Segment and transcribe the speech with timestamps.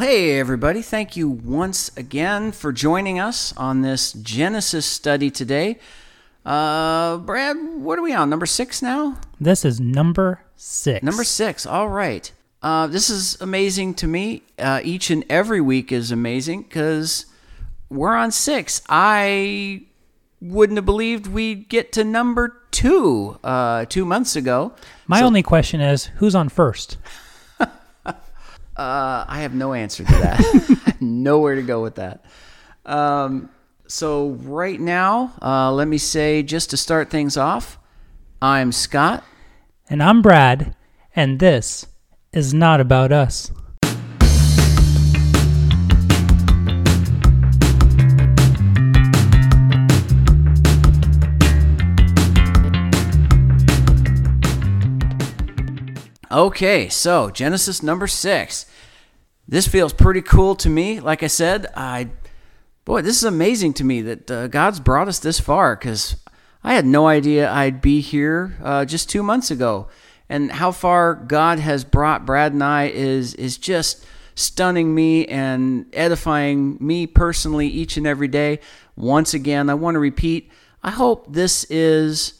[0.00, 0.80] Hey, everybody.
[0.80, 5.78] Thank you once again for joining us on this Genesis study today.
[6.42, 8.30] Uh, Brad, what are we on?
[8.30, 9.18] Number six now?
[9.38, 11.02] This is number six.
[11.02, 11.66] Number six.
[11.66, 12.32] All right.
[12.62, 14.42] Uh, this is amazing to me.
[14.58, 17.26] Uh, each and every week is amazing because
[17.90, 18.80] we're on six.
[18.88, 19.82] I
[20.40, 24.72] wouldn't have believed we'd get to number two uh, two months ago.
[25.06, 26.96] My only question is who's on first?
[28.80, 30.96] Uh, I have no answer to that.
[31.02, 32.24] Nowhere to go with that.
[32.86, 33.50] Um,
[33.86, 37.78] so right now, uh, let me say just to start things off,
[38.40, 39.22] I'm Scott.
[39.90, 40.74] And I'm Brad,
[41.14, 41.88] and this
[42.32, 43.52] is not about us.
[56.32, 58.64] Okay, so Genesis number six.
[59.50, 61.00] This feels pretty cool to me.
[61.00, 62.10] Like I said, I
[62.84, 66.14] boy, this is amazing to me that uh, God's brought us this far because
[66.62, 69.88] I had no idea I'd be here uh, just two months ago,
[70.28, 75.86] and how far God has brought Brad and I is is just stunning me and
[75.94, 78.60] edifying me personally each and every day.
[78.94, 80.48] Once again, I want to repeat.
[80.84, 82.39] I hope this is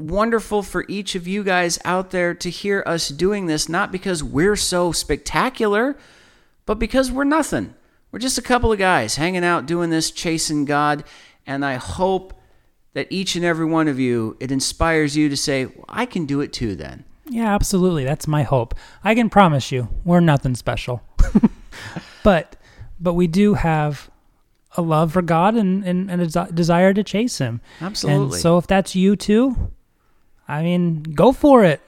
[0.00, 4.24] wonderful for each of you guys out there to hear us doing this, not because
[4.24, 5.96] we're so spectacular,
[6.66, 7.74] but because we're nothing.
[8.12, 11.04] We're just a couple of guys hanging out doing this, chasing God.
[11.46, 12.34] And I hope
[12.94, 16.26] that each and every one of you, it inspires you to say, well, I can
[16.26, 17.04] do it too then.
[17.28, 18.04] Yeah, absolutely.
[18.04, 18.74] That's my hope.
[19.04, 21.02] I can promise you, we're nothing special.
[22.24, 22.56] but
[22.98, 24.10] but we do have
[24.76, 27.60] a love for God and, and, and a desire to chase him.
[27.80, 28.34] Absolutely.
[28.34, 29.72] And so if that's you too,
[30.50, 31.80] I mean, go for it.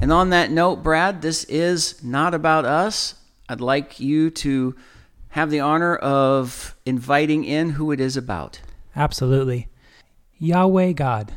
[0.00, 3.16] And on that note, Brad, this is not about us.
[3.48, 4.76] I'd like you to
[5.30, 8.60] have the honor of inviting in who it is about.
[8.94, 9.66] Absolutely.
[10.38, 11.32] Yahweh God,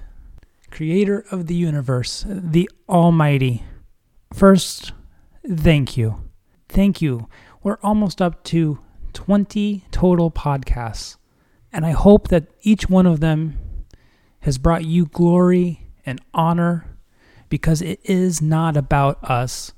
[0.70, 3.64] creator of the universe, the Almighty.
[4.32, 4.92] First,
[5.50, 6.30] thank you.
[6.70, 7.28] Thank you.
[7.64, 8.78] We're almost up to
[9.14, 11.16] 20 total podcasts.
[11.74, 13.58] And I hope that each one of them
[14.42, 16.86] has brought you glory and honor
[17.50, 19.74] because it is not about us.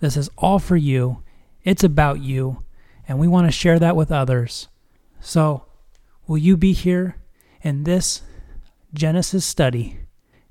[0.00, 1.22] This is all for you.
[1.64, 2.62] It's about you.
[3.06, 4.68] And we want to share that with others.
[5.20, 5.66] So,
[6.26, 7.16] will you be here
[7.62, 8.22] in this
[8.94, 9.98] Genesis study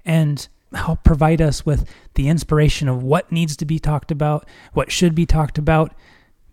[0.06, 4.92] and help provide us with the inspiration of what needs to be talked about, what
[4.92, 5.94] should be talked about?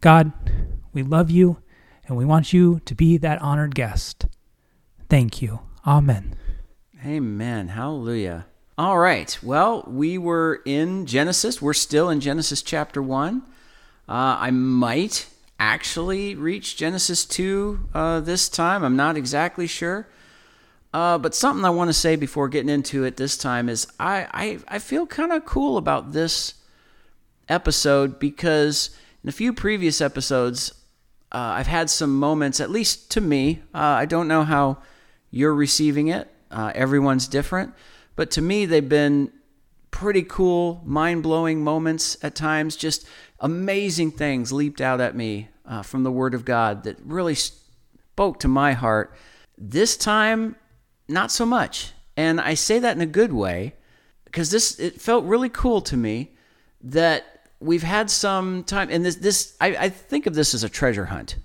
[0.00, 0.32] God,
[0.92, 1.58] we love you
[2.06, 4.26] and we want you to be that honored guest.
[5.08, 5.60] Thank you.
[5.86, 6.36] Amen.
[7.04, 7.68] Amen.
[7.68, 8.46] Hallelujah.
[8.78, 9.36] All right.
[9.42, 11.60] Well, we were in Genesis.
[11.60, 13.42] We're still in Genesis chapter 1.
[14.08, 15.26] Uh, I might
[15.58, 18.84] actually reach Genesis 2 uh, this time.
[18.84, 20.06] I'm not exactly sure.
[20.94, 24.28] Uh, but something I want to say before getting into it this time is I,
[24.32, 26.54] I, I feel kind of cool about this
[27.48, 28.90] episode because
[29.24, 30.70] in a few previous episodes,
[31.32, 34.78] uh, I've had some moments, at least to me, uh, I don't know how
[35.32, 36.32] you're receiving it.
[36.48, 37.74] Uh, everyone's different.
[38.18, 39.30] But to me, they've been
[39.92, 42.74] pretty cool, mind blowing moments at times.
[42.74, 43.06] Just
[43.38, 48.40] amazing things leaped out at me uh, from the Word of God that really spoke
[48.40, 49.14] to my heart.
[49.56, 50.56] This time,
[51.06, 51.92] not so much.
[52.16, 53.74] And I say that in a good way
[54.24, 56.32] because this it felt really cool to me
[56.80, 60.68] that we've had some time and this this I, I think of this as a
[60.68, 61.36] treasure hunt.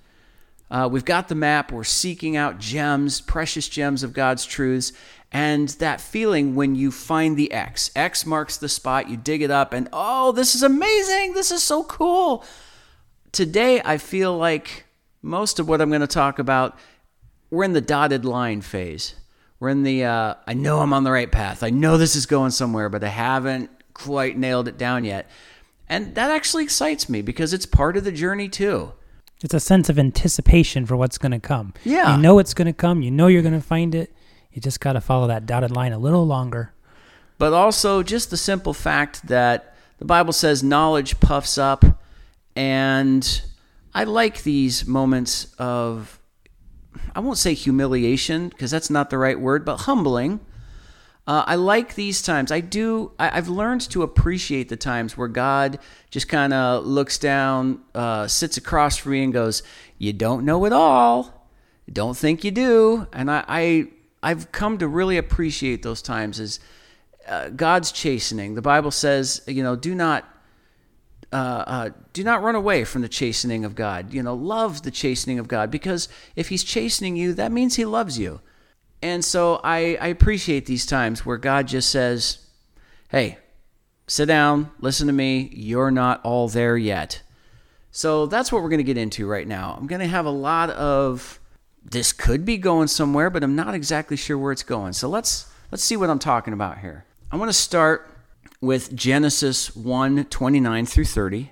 [0.71, 1.71] Uh, we've got the map.
[1.71, 4.91] We're seeking out gems, precious gems of God's truths,
[5.33, 7.89] and that feeling when you find the X.
[7.95, 9.09] X marks the spot.
[9.09, 11.33] You dig it up, and oh, this is amazing!
[11.33, 12.45] This is so cool.
[13.31, 14.85] Today, I feel like
[15.23, 16.77] most of what I'm going to talk about,
[17.49, 19.15] we're in the dotted line phase.
[19.59, 21.63] We're in the uh, I know I'm on the right path.
[21.63, 25.29] I know this is going somewhere, but I haven't quite nailed it down yet.
[25.87, 28.93] And that actually excites me because it's part of the journey too.
[29.43, 31.73] It's a sense of anticipation for what's going to come.
[31.83, 32.15] Yeah.
[32.15, 33.01] You know it's going to come.
[33.01, 34.13] You know you're going to find it.
[34.53, 36.73] You just got to follow that dotted line a little longer.
[37.37, 41.83] But also just the simple fact that the Bible says knowledge puffs up.
[42.55, 43.41] And
[43.93, 46.19] I like these moments of,
[47.15, 50.39] I won't say humiliation because that's not the right word, but humbling.
[51.25, 52.51] Uh, I like these times.
[52.51, 53.13] I do.
[53.17, 55.79] I, have learned to appreciate the times where God
[56.11, 59.63] just kind of looks down, uh, sits across from me, and goes,
[59.97, 61.47] "You don't know it all.
[61.89, 63.87] Don't think you do." And I, I
[64.23, 66.59] I've come to really appreciate those times as
[67.27, 68.55] uh, God's chastening.
[68.55, 70.27] The Bible says, you know, do not
[71.31, 74.13] uh, uh, do not run away from the chastening of God.
[74.13, 77.85] You know, love the chastening of God because if He's chastening you, that means He
[77.85, 78.39] loves you.
[79.01, 82.37] And so I, I appreciate these times where God just says,
[83.09, 83.37] hey,
[84.07, 87.21] sit down, listen to me, you're not all there yet.
[87.91, 89.75] So that's what we're going to get into right now.
[89.77, 91.39] I'm going to have a lot of
[91.83, 94.93] this could be going somewhere, but I'm not exactly sure where it's going.
[94.93, 97.05] So let's let's see what I'm talking about here.
[97.31, 98.09] I want to start
[98.61, 101.51] with Genesis 1 29 through 30.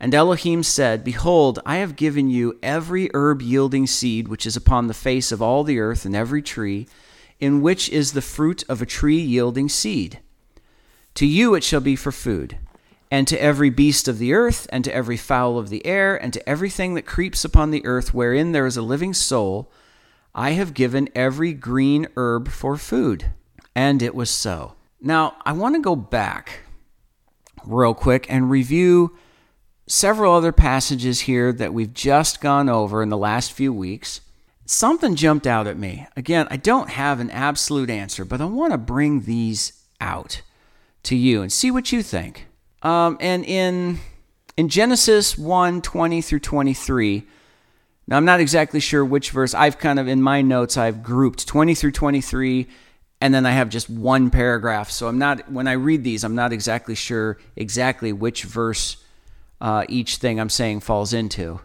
[0.00, 4.86] And Elohim said, Behold, I have given you every herb yielding seed which is upon
[4.86, 6.86] the face of all the earth, and every tree,
[7.40, 10.20] in which is the fruit of a tree yielding seed.
[11.14, 12.58] To you it shall be for food,
[13.10, 16.32] and to every beast of the earth, and to every fowl of the air, and
[16.32, 19.70] to everything that creeps upon the earth wherein there is a living soul,
[20.34, 23.32] I have given every green herb for food.
[23.74, 24.74] And it was so.
[25.00, 26.60] Now, I want to go back
[27.64, 29.16] real quick and review
[29.86, 34.20] several other passages here that we've just gone over in the last few weeks.
[34.66, 36.06] Something jumped out at me.
[36.14, 40.42] Again, I don't have an absolute answer, but I want to bring these out
[41.04, 42.47] to you and see what you think.
[42.82, 43.98] Um, and in
[44.56, 47.26] in Genesis 1 20 through 23,
[48.08, 49.54] now I'm not exactly sure which verse.
[49.54, 52.66] I've kind of, in my notes, I've grouped 20 through 23,
[53.20, 54.90] and then I have just one paragraph.
[54.90, 58.96] So I'm not, when I read these, I'm not exactly sure exactly which verse
[59.60, 61.60] uh, each thing I'm saying falls into.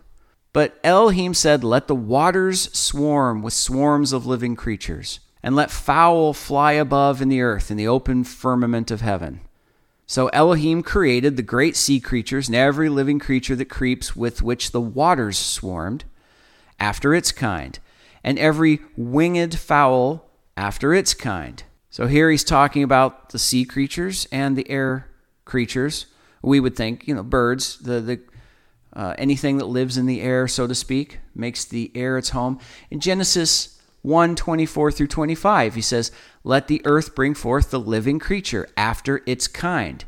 [0.52, 6.34] But Elohim said, Let the waters swarm with swarms of living creatures, and let fowl
[6.34, 9.40] fly above in the earth in the open firmament of heaven.
[10.14, 14.70] So Elohim created the great sea creatures and every living creature that creeps with which
[14.70, 16.04] the waters swarmed,
[16.80, 17.80] after its kind,
[18.24, 21.64] and every winged fowl after its kind.
[21.90, 25.10] So here he's talking about the sea creatures and the air
[25.46, 26.06] creatures
[26.44, 28.20] we would think, you know, birds, the the
[28.96, 32.60] uh, anything that lives in the air, so to speak, makes the air its home.
[32.92, 36.12] In Genesis 1 24 through 25, he says,
[36.44, 40.04] Let the earth bring forth the living creature after its kind.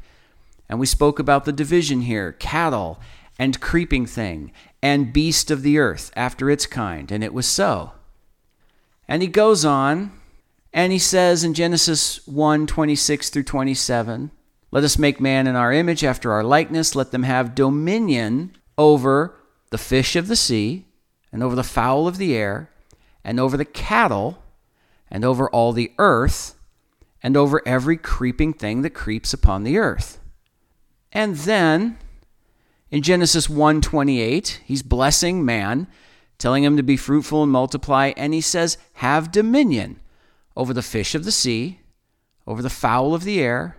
[0.68, 3.00] And we spoke about the division here cattle
[3.38, 4.52] and creeping thing
[4.82, 7.12] and beast of the earth after its kind.
[7.12, 7.92] And it was so.
[9.08, 10.12] And he goes on
[10.74, 14.32] and he says in Genesis 1 26 through 27,
[14.76, 16.96] let us make man in our image after our likeness.
[16.96, 19.40] Let them have dominion over
[19.70, 20.84] the fish of the sea,
[21.32, 22.70] and over the fowl of the air,
[23.24, 24.38] and over the cattle,
[25.10, 26.56] and over all the earth,
[27.22, 30.20] and over every creeping thing that creeps upon the earth.
[31.12, 31.98] And then
[32.92, 35.88] in Genesis 1:28, he's blessing man,
[36.38, 40.00] telling him to be fruitful and multiply, and he says, "Have dominion
[40.56, 41.80] over the fish of the sea,
[42.46, 43.78] over the fowl of the air,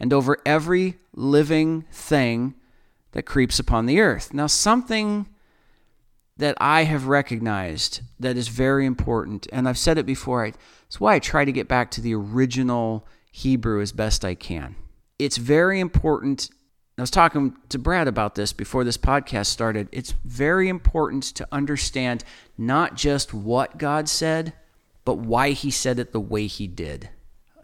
[0.00, 2.54] and over every living thing
[3.12, 4.32] that creeps upon the earth.
[4.32, 5.26] Now, something
[6.42, 11.14] that I have recognized that is very important, and I've said it before, it's why
[11.14, 14.74] I try to get back to the original Hebrew as best I can.
[15.20, 16.50] It's very important.
[16.98, 19.88] I was talking to Brad about this before this podcast started.
[19.92, 22.24] It's very important to understand
[22.58, 24.52] not just what God said,
[25.04, 27.08] but why He said it the way He did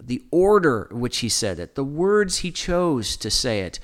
[0.01, 3.81] the order which he said it, the words he chose to say it,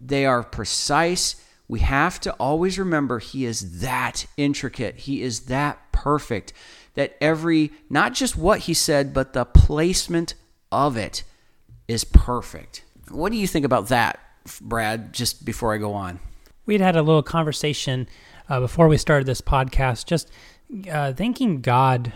[0.00, 1.42] they are precise.
[1.68, 6.52] We have to always remember he is that intricate, he is that perfect,
[6.94, 10.34] that every, not just what he said, but the placement
[10.70, 11.24] of it
[11.88, 12.84] is perfect.
[13.10, 14.20] What do you think about that,
[14.60, 16.20] Brad, just before I go on?
[16.66, 18.08] We'd had a little conversation
[18.48, 20.30] uh, before we started this podcast, just
[20.90, 22.12] uh, thanking God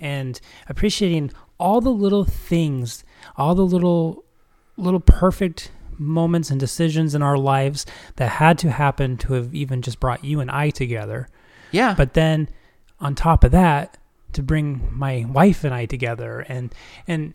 [0.00, 3.04] and appreciating all the little things,
[3.36, 4.24] all the little
[4.76, 5.70] little perfect
[6.02, 10.24] moments and decisions in our lives that had to happen to have even just brought
[10.24, 11.28] you and I together.
[11.70, 11.94] Yeah.
[11.94, 12.48] But then
[13.00, 13.98] on top of that,
[14.32, 16.74] to bring my wife and I together and
[17.06, 17.34] and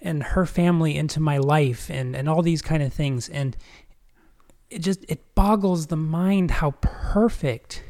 [0.00, 3.56] and her family into my life and and all these kind of things and
[4.70, 7.84] it just it boggles the mind how perfect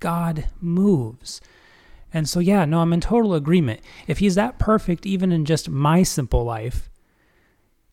[0.00, 1.40] God moves.
[2.12, 3.80] And so, yeah, no, I'm in total agreement.
[4.06, 6.88] If he's that perfect, even in just my simple life,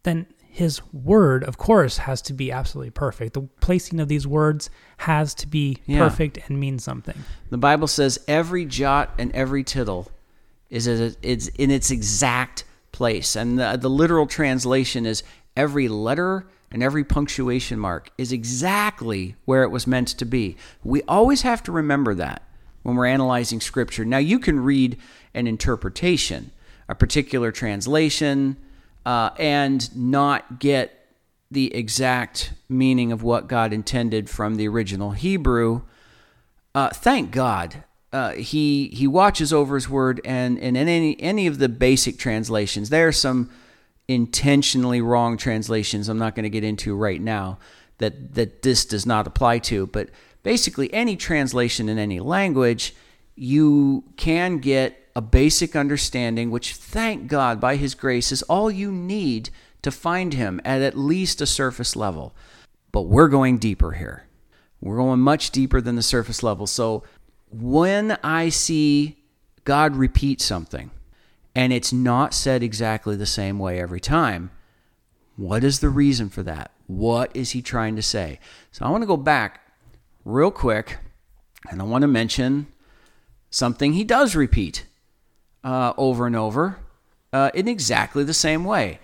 [0.04, 3.34] then his word, of course, has to be absolutely perfect.
[3.34, 4.70] The placing of these words
[5.00, 6.00] has to be yeah.
[6.00, 7.26] perfect and mean something.
[7.50, 10.10] The Bible says every jot and every tittle
[10.70, 13.36] is in its exact place.
[13.36, 15.24] And the, the literal translation is
[15.58, 20.56] every letter and every punctuation mark is exactly where it was meant to be.
[20.86, 22.44] We always have to remember that
[22.84, 24.06] when we're analyzing scripture.
[24.06, 24.98] Now, you can read
[25.34, 26.52] an interpretation,
[26.88, 28.56] a particular translation,
[29.06, 31.08] uh, and not get
[31.52, 35.84] the exact meaning of what God intended from the original Hebrew,
[36.74, 37.84] uh, thank God.
[38.12, 42.18] Uh, he he watches over his word, and, and in any any of the basic
[42.18, 43.50] translations, there are some
[44.08, 46.08] intentionally wrong translations.
[46.08, 47.60] I'm not going to get into right now
[47.98, 50.10] that that this does not apply to, but
[50.44, 52.96] basically any translation in any language,
[53.36, 58.92] you can get a basic understanding, which thank God by His grace is all you
[58.92, 59.50] need
[59.82, 62.36] to find Him at at least a surface level.
[62.92, 64.24] But we're going deeper here.
[64.82, 66.68] We're going much deeper than the surface level.
[66.68, 67.04] So
[67.50, 69.18] when I see
[69.64, 70.92] God repeat something
[71.56, 74.52] and it's not said exactly the same way every time,
[75.38, 76.72] what is the reason for that?
[76.88, 78.40] What is he trying to say?
[78.72, 79.62] So I want to go back
[80.24, 80.98] real quick
[81.70, 82.68] and I want to mention
[83.50, 84.86] something he does repeat
[85.66, 86.78] uh, over and over
[87.34, 89.00] uh, in exactly the same way.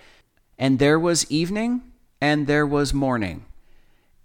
[0.58, 1.82] And there was evening
[2.20, 3.44] and there was morning,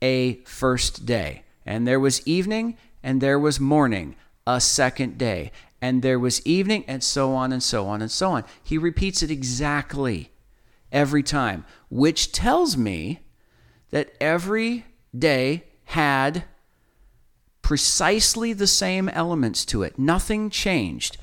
[0.02, 1.44] a first day.
[1.66, 4.16] And there was evening and there was morning,
[4.46, 5.52] a second day.
[5.82, 8.44] And there was evening and so on and so on and so on.
[8.64, 10.32] He repeats it exactly
[10.92, 13.20] every time, which tells me
[13.90, 14.86] that every
[15.18, 16.44] day had
[17.62, 19.98] precisely the same elements to it.
[19.98, 21.18] Nothing changed.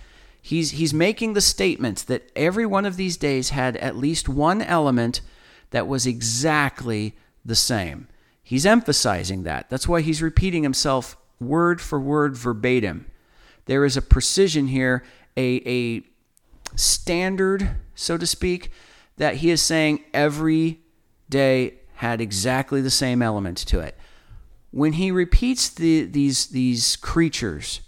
[0.47, 4.61] He's, he's making the statement that every one of these days had at least one
[4.61, 5.23] element
[5.71, 8.09] that was exactly the same.
[8.43, 9.71] He's emphasizing that.
[9.71, 13.07] That's why he's repeating himself word for word verbatim.
[13.65, 15.03] There is a precision here,
[15.35, 16.03] a, a
[16.77, 18.71] standard, so to speak,
[19.17, 20.81] that he is saying every
[21.31, 23.97] day had exactly the same element to it.
[24.73, 27.81] When he repeats the, these, these creatures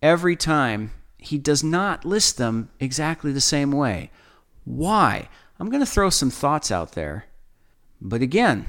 [0.00, 0.92] every time,
[1.26, 4.10] he does not list them exactly the same way.
[4.64, 5.28] Why?
[5.58, 7.24] I'm going to throw some thoughts out there.
[8.00, 8.66] But again,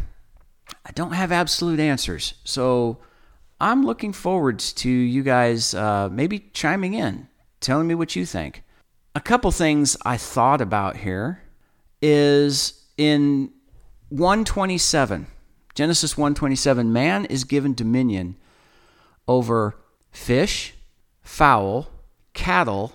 [0.83, 2.33] I don't have absolute answers.
[2.43, 2.97] So
[3.61, 7.27] I'm looking forward to you guys uh, maybe chiming in,
[7.59, 8.63] telling me what you think.
[9.13, 11.43] A couple things I thought about here
[12.01, 13.51] is in
[14.09, 15.27] 127,
[15.75, 18.35] Genesis 127, man is given dominion
[19.27, 19.75] over
[20.11, 20.73] fish,
[21.21, 21.91] fowl,
[22.37, 22.93] cattle,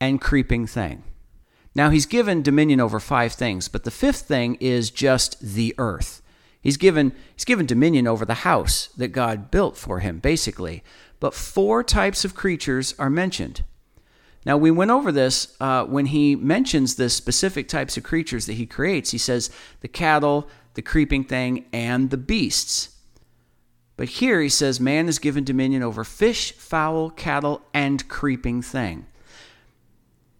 [0.00, 1.04] and creeping thing.
[1.74, 6.20] Now, he's given dominion over five things, but the fifth thing is just the earth.
[6.60, 10.82] He's given, he's given dominion over the house that God built for him, basically.
[11.20, 13.62] But four types of creatures are mentioned.
[14.44, 18.54] Now, we went over this uh, when he mentions the specific types of creatures that
[18.54, 19.12] he creates.
[19.12, 22.89] He says the cattle, the creeping thing, and the beasts.
[24.00, 29.04] But here he says, Man is given dominion over fish, fowl, cattle, and creeping thing.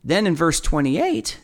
[0.03, 1.39] Then in verse 28,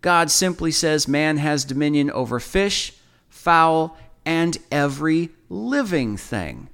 [0.00, 2.94] God simply says, Man has dominion over fish,
[3.28, 6.68] fowl, and every living thing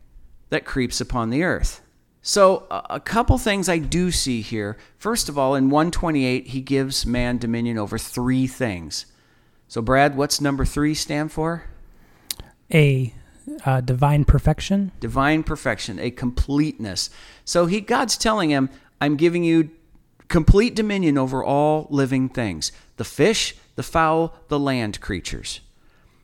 [0.49, 1.83] that creeps upon the earth.
[2.23, 4.79] So, a couple things I do see here.
[4.97, 9.05] First of all, in 128, he gives man dominion over three things.
[9.69, 11.65] So, Brad, what's number three stand for?
[12.73, 13.13] A
[13.65, 14.93] uh, divine perfection.
[15.01, 17.11] Divine perfection, a completeness.
[17.45, 19.71] So he God's telling him, I'm giving you
[20.29, 25.61] complete dominion over all living things the fish, the fowl, the land creatures.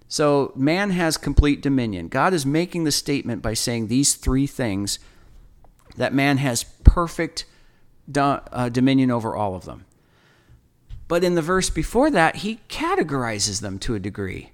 [0.08, 2.08] So man has complete dominion.
[2.08, 4.98] God is making the statement by saying these three things
[5.96, 7.46] that man has perfect
[8.10, 9.86] do, uh, dominion over all of them.
[11.06, 14.52] But in the verse before that, he categorizes them to a degree.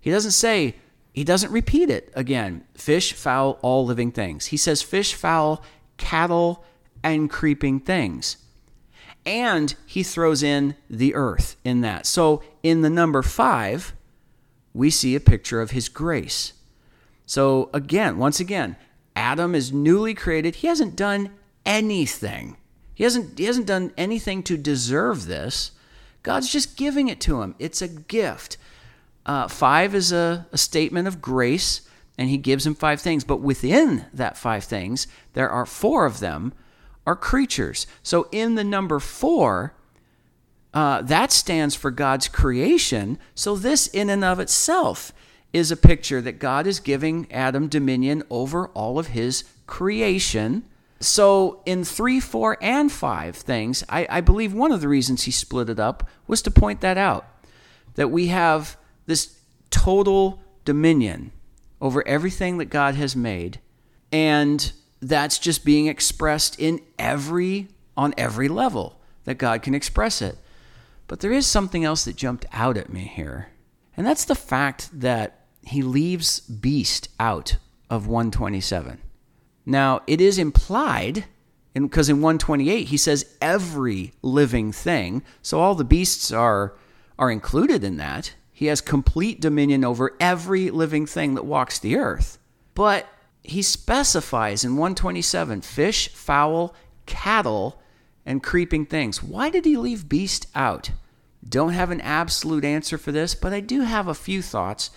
[0.00, 0.76] He doesn't say,
[1.16, 4.46] he doesn't repeat it again fish, fowl, all living things.
[4.46, 5.64] He says fish, fowl,
[5.96, 6.62] cattle,
[7.02, 8.36] and creeping things.
[9.24, 12.04] And he throws in the earth in that.
[12.04, 13.94] So in the number five,
[14.74, 16.52] we see a picture of his grace.
[17.24, 18.76] So again, once again,
[19.16, 20.56] Adam is newly created.
[20.56, 21.30] He hasn't done
[21.64, 22.58] anything.
[22.94, 25.72] He hasn't, he hasn't done anything to deserve this.
[26.22, 27.54] God's just giving it to him.
[27.58, 28.58] It's a gift.
[29.26, 31.82] Uh, five is a, a statement of grace,
[32.16, 33.24] and he gives him five things.
[33.24, 36.54] But within that five things, there are four of them
[37.06, 37.86] are creatures.
[38.02, 39.74] So in the number four,
[40.72, 43.18] uh, that stands for God's creation.
[43.34, 45.12] So this, in and of itself,
[45.52, 50.64] is a picture that God is giving Adam dominion over all of his creation.
[51.00, 55.30] So in three, four, and five things, I, I believe one of the reasons he
[55.30, 57.26] split it up was to point that out
[57.94, 59.38] that we have this
[59.70, 61.32] total dominion
[61.80, 63.60] over everything that God has made.
[64.12, 70.36] And that's just being expressed in every on every level that God can express it.
[71.08, 73.48] But there is something else that jumped out at me here.
[73.96, 77.56] And that's the fact that he leaves beast out
[77.88, 79.00] of 127.
[79.64, 81.24] Now, it is implied,
[81.74, 86.74] because in 128 he says every living thing, so all the beasts are,
[87.18, 88.34] are included in that.
[88.56, 92.38] He has complete dominion over every living thing that walks the earth.
[92.74, 93.06] But
[93.42, 97.82] he specifies in 127 fish, fowl, cattle,
[98.24, 99.22] and creeping things.
[99.22, 100.90] Why did he leave beast out?
[101.46, 104.90] Don't have an absolute answer for this, but I do have a few thoughts.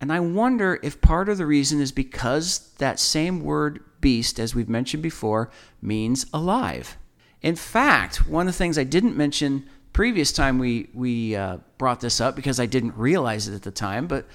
[0.00, 4.54] And I wonder if part of the reason is because that same word beast, as
[4.54, 5.50] we've mentioned before,
[5.82, 6.96] means alive.
[7.42, 12.00] In fact, one of the things I didn't mention previous time we, we uh, brought
[12.00, 14.26] this up because I didn't realize it at the time, but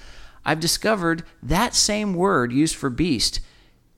[0.44, 3.40] I've discovered that same word used for beast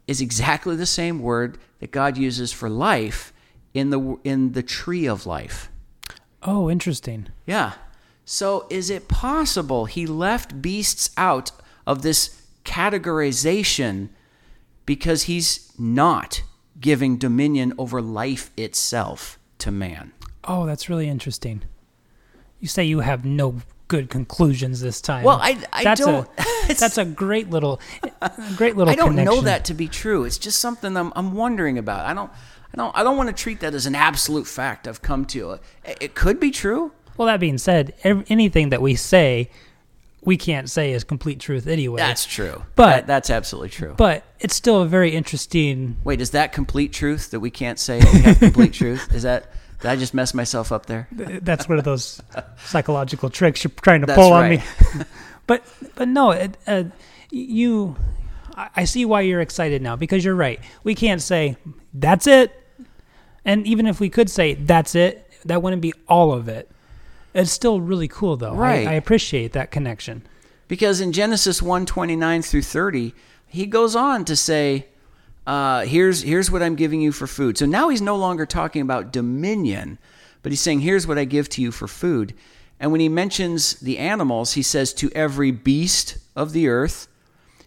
[0.07, 3.33] is exactly the same word that God uses for life
[3.73, 5.71] in the in the tree of life.
[6.43, 7.29] Oh, interesting.
[7.47, 7.75] Yeah.
[8.25, 11.53] So is it possible he left beasts out
[11.87, 14.09] of this categorization
[14.85, 16.43] because he's not
[16.81, 20.13] giving dominion over life itself to man?
[20.45, 21.63] Oh, that's really interesting.
[22.61, 23.57] You say you have no
[23.89, 25.25] good conclusions this time.
[25.25, 26.29] Well, I, I that's don't.
[26.39, 26.45] A,
[26.75, 27.81] that's a great little,
[28.21, 28.93] a great little.
[28.93, 30.25] I don't know that to be true.
[30.25, 32.07] It's just something I'm, I'm wondering about.
[32.07, 32.31] I don't.
[32.73, 32.97] I don't.
[32.97, 34.89] I don't want to treat that as an absolute fact.
[34.89, 35.53] I've come to.
[35.85, 36.93] It, it could be true.
[37.17, 39.51] Well, that being said, ev- anything that we say,
[40.23, 41.99] we can't say is complete truth anyway.
[41.99, 42.63] That's true.
[42.75, 43.95] But- That- that's absolutely true.
[43.99, 45.97] but it's still a very interesting.
[46.05, 49.13] Wait, is that complete truth that we can't say we have complete truth?
[49.15, 49.53] Is that?
[49.83, 51.09] Did I just mess myself up there?
[51.11, 52.23] That's one of those
[52.65, 54.61] psychological tricks you're trying to That's pull right.
[54.61, 55.05] on me.
[55.47, 55.65] but
[55.97, 56.85] but no, it, uh,
[57.31, 57.97] you.
[58.57, 60.61] I I see why you're excited now because you're right.
[60.85, 61.57] We can't say
[61.93, 62.53] that's it,
[63.45, 66.71] and even if we could say that's it, that wouldn't be all of it.
[67.35, 68.55] It's still really cool though.
[68.55, 68.87] Right.
[68.87, 70.23] I, appreciate that connection.
[70.69, 73.15] Because in Genesis 1 29 through 30,
[73.47, 74.87] he goes on to say,
[75.47, 77.59] uh, here's, here's what I'm giving you for food.
[77.59, 79.99] So now he's no longer talking about dominion,
[80.43, 82.35] but he's saying, here's what I give to you for food.
[82.79, 87.09] And when he mentions the animals, he says, to every beast of the earth,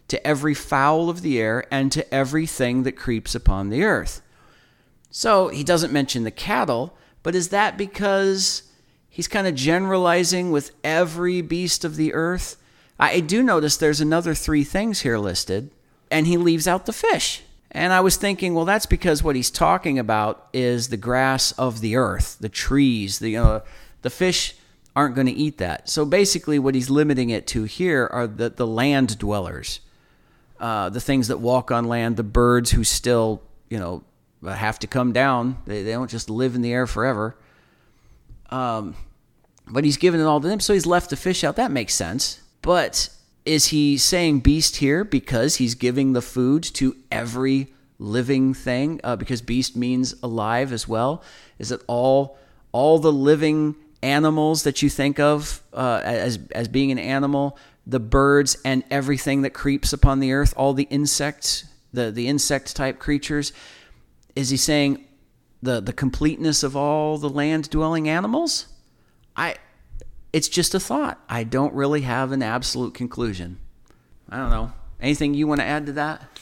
[0.08, 4.22] to every fowl of the air, and to everything that creeps upon the earth.
[5.10, 8.62] So he doesn't mention the cattle, but is that because
[9.08, 12.56] he's kind of generalizing with every beast of the earth?
[12.98, 15.70] I do notice there's another three things here listed,
[16.10, 17.42] and he leaves out the fish.
[17.76, 21.82] And I was thinking, well, that's because what he's talking about is the grass of
[21.82, 23.60] the earth, the trees, the uh,
[24.00, 24.54] the fish
[24.96, 25.86] aren't going to eat that.
[25.90, 29.80] So basically, what he's limiting it to here are the the land dwellers,
[30.58, 34.02] uh, the things that walk on land, the birds who still, you know,
[34.42, 35.58] have to come down.
[35.66, 37.36] They, they don't just live in the air forever.
[38.48, 38.96] Um,
[39.68, 41.56] but he's given it all to them, so he's left the fish out.
[41.56, 42.40] That makes sense.
[42.62, 43.10] But
[43.46, 49.00] is he saying beast here because he's giving the food to every living thing?
[49.02, 51.22] Uh, because beast means alive as well.
[51.58, 52.36] Is it all
[52.72, 57.56] all the living animals that you think of uh, as as being an animal,
[57.86, 62.74] the birds and everything that creeps upon the earth, all the insects, the the insect
[62.74, 63.52] type creatures?
[64.34, 65.06] Is he saying
[65.62, 68.66] the the completeness of all the land dwelling animals?
[69.36, 69.56] I
[70.36, 71.18] it's just a thought.
[71.30, 73.58] I don't really have an absolute conclusion.
[74.28, 74.70] I don't know.
[75.00, 76.40] Anything you want to add to that?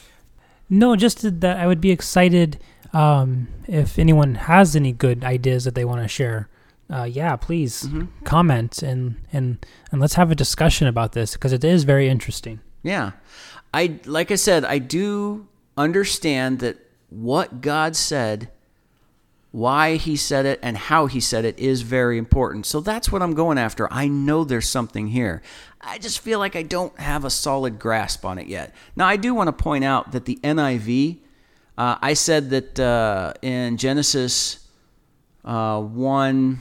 [0.68, 2.58] No, just that I would be excited
[2.92, 6.48] um, if anyone has any good ideas that they want to share.
[6.90, 7.88] Uh, yeah, please
[8.24, 12.58] comment and and and let's have a discussion about this because it is very interesting.
[12.82, 13.12] Yeah.
[13.72, 16.78] I like I said, I do understand that
[17.10, 18.50] what God said,
[19.54, 22.66] why he said it and how he said it is very important.
[22.66, 23.86] So that's what I'm going after.
[23.92, 25.42] I know there's something here.
[25.80, 28.74] I just feel like I don't have a solid grasp on it yet.
[28.96, 31.20] Now, I do want to point out that the NIV,
[31.78, 34.66] uh, I said that uh, in Genesis
[35.44, 36.60] uh, 1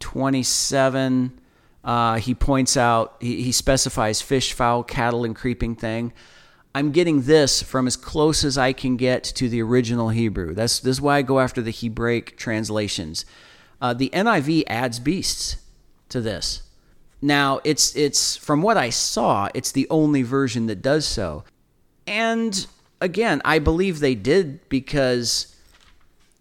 [0.00, 1.40] 27,
[1.84, 6.12] uh, he points out, he, he specifies fish, fowl, cattle, and creeping thing.
[6.74, 10.54] I'm getting this from as close as I can get to the original Hebrew.
[10.54, 13.24] That's this is why I go after the Hebraic translations.
[13.80, 15.56] Uh, the NIV adds beasts
[16.08, 16.62] to this.
[17.22, 21.44] Now it's it's from what I saw, it's the only version that does so.
[22.06, 22.66] And
[23.00, 25.54] again, I believe they did because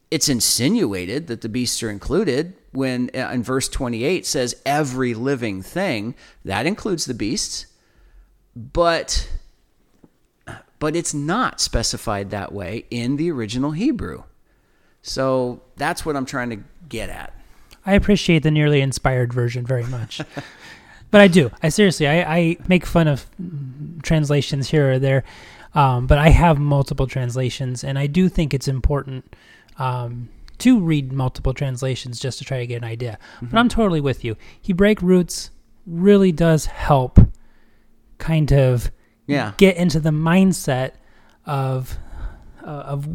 [0.09, 5.61] it's insinuated that the beasts are included when uh, in verse 28 says every living
[5.61, 7.67] thing that includes the beasts
[8.55, 9.27] but
[10.83, 14.23] but it's not specified that way in the original Hebrew.
[15.01, 17.33] So that's what I'm trying to get at.
[17.85, 20.19] I appreciate the nearly inspired version very much.
[21.09, 21.51] but I do.
[21.63, 23.25] I seriously, I, I make fun of
[24.01, 25.23] translations here or there,
[25.73, 29.37] um, but I have multiple translations, and I do think it's important
[29.79, 33.19] um, to read multiple translations just to try to get an idea.
[33.37, 33.45] Mm-hmm.
[33.45, 34.35] But I'm totally with you.
[34.61, 35.49] Hebraic roots
[35.87, 37.21] really does help
[38.17, 38.91] kind of
[39.25, 39.53] Yeah.
[39.57, 40.91] get into the mindset
[41.45, 41.97] of
[42.63, 43.07] uh, of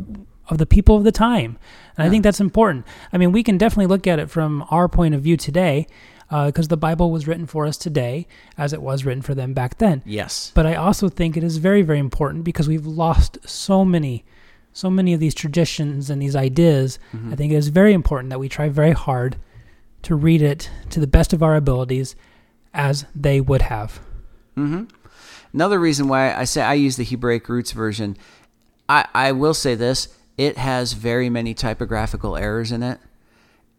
[0.49, 1.59] of the people of the time.
[1.97, 2.87] And I think that's important.
[3.13, 5.87] I mean, we can definitely look at it from our point of view today
[6.31, 9.79] because the Bible was written for us today as it was written for them back
[9.79, 10.03] then.
[10.07, 10.53] Yes.
[10.55, 14.25] But I also think it is very very important because we've lost so many
[14.73, 16.99] so many of these traditions and these ideas.
[17.33, 19.37] I think it is very important that we try very hard
[20.03, 22.15] to read it to the best of our abilities
[22.73, 24.01] as they would have.
[24.55, 24.85] hmm
[25.53, 28.17] Another reason why I say I use the Hebraic roots version,
[28.89, 33.01] I, I will say this: it has very many typographical errors in it,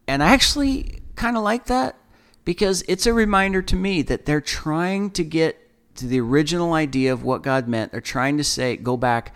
[0.08, 1.96] and I actually kind of like that
[2.44, 5.56] because it's a reminder to me that they're trying to get
[5.96, 7.92] to the original idea of what God meant.
[7.92, 9.34] They're trying to say go back.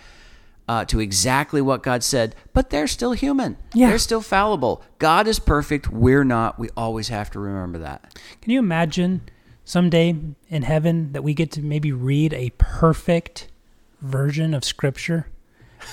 [0.66, 3.58] Uh, to exactly what God said, but they're still human.
[3.74, 3.90] Yeah.
[3.90, 4.82] They're still fallible.
[4.98, 5.90] God is perfect.
[5.90, 6.58] We're not.
[6.58, 8.18] We always have to remember that.
[8.40, 9.28] Can you imagine
[9.64, 10.14] someday
[10.48, 13.48] in heaven that we get to maybe read a perfect
[14.00, 15.26] version of scripture?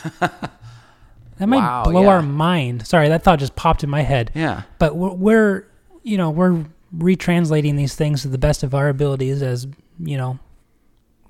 [0.20, 2.10] that might Wow, blow yeah.
[2.10, 2.86] our mind.
[2.88, 4.32] Sorry, that thought just popped in my head.
[4.36, 4.64] Yeah.
[4.80, 5.68] But we're, we're,
[6.04, 9.68] you know, we're retranslating these things to the best of our abilities as,
[10.00, 10.40] you know,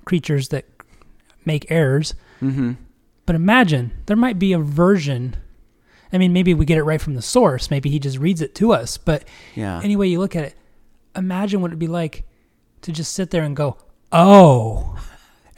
[0.04, 0.64] creatures that
[1.44, 2.14] make errors.
[2.40, 2.72] Mm-hmm.
[3.26, 5.36] But imagine there might be a version.
[6.12, 7.70] I mean, maybe we get it right from the source.
[7.70, 8.98] Maybe he just reads it to us.
[8.98, 9.24] But
[9.54, 9.80] Yeah.
[9.82, 10.54] any way you look at it,
[11.16, 12.24] imagine what it'd be like
[12.82, 13.76] to just sit there and go,
[14.12, 14.96] "Oh,"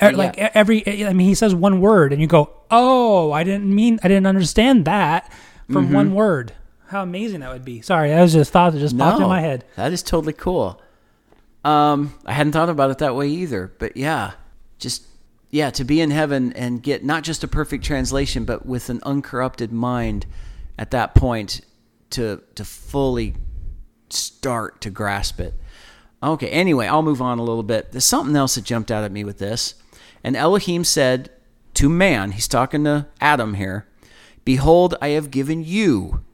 [0.02, 0.16] Er, Yeah.
[0.16, 0.86] like every.
[1.06, 4.26] I mean, he says one word, and you go, "Oh, I didn't mean, I didn't
[4.26, 5.30] understand that
[5.70, 5.94] from Mm-hmm.
[5.94, 6.52] one word."
[6.88, 7.80] How amazing that would be!
[7.80, 9.64] Sorry, that was just a thought that just popped in my head.
[9.76, 10.80] That is totally cool.
[11.64, 14.32] Um, I hadn't thought about it that way either, but yeah,
[14.78, 15.04] just
[15.50, 19.00] yeah, to be in heaven and get not just a perfect translation, but with an
[19.04, 20.26] uncorrupted mind
[20.78, 21.62] at that point
[22.10, 23.34] to to fully
[24.10, 25.54] start to grasp it.
[26.24, 27.92] Okay, anyway, I'll move on a little bit.
[27.92, 29.74] There's something else that jumped out at me with this.
[30.22, 31.30] And Elohim said
[31.74, 33.86] to man, he's talking to Adam here,
[34.44, 36.24] Behold, I have given you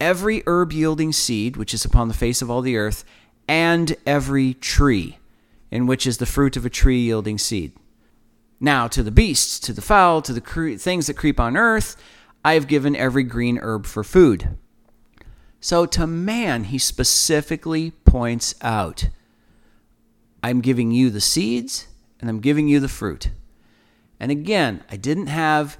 [0.00, 3.04] every herb yielding seed which is upon the face of all the earth,
[3.46, 5.18] and every tree
[5.70, 7.72] in which is the fruit of a tree yielding seed.
[8.60, 11.96] Now, to the beasts, to the fowl, to the cre- things that creep on earth,
[12.44, 14.56] I have given every green herb for food.
[15.64, 19.08] So to man, he specifically points out
[20.42, 21.86] I'm giving you the seeds
[22.20, 23.30] and I'm giving you the fruit.
[24.20, 25.78] And again, I didn't have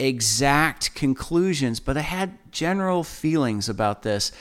[0.00, 4.32] exact conclusions, but I had general feelings about this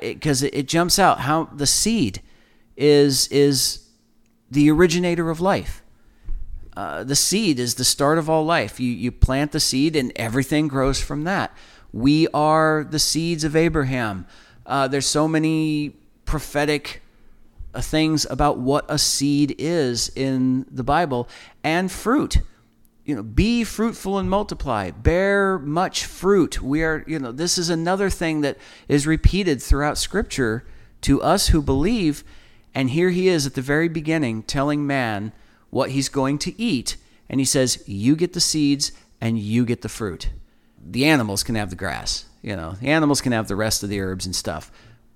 [0.00, 2.20] because it, it jumps out how the seed
[2.76, 3.88] is is
[4.50, 5.80] the originator of life.
[6.76, 8.80] Uh, the seed is the start of all life.
[8.80, 11.56] You you plant the seed and everything grows from that.
[11.94, 14.26] We are the seeds of Abraham.
[14.66, 17.02] Uh, there's so many prophetic
[17.72, 21.28] uh, things about what a seed is in the Bible
[21.62, 22.38] and fruit.
[23.04, 26.60] You know, be fruitful and multiply, bear much fruit.
[26.60, 30.66] We are, you know, this is another thing that is repeated throughout Scripture
[31.02, 32.24] to us who believe.
[32.74, 35.30] And here he is at the very beginning telling man
[35.70, 36.96] what he's going to eat.
[37.30, 40.30] And he says, You get the seeds and you get the fruit.
[40.86, 43.88] The animals can have the grass, you know, the animals can have the rest of
[43.88, 44.70] the herbs and stuff.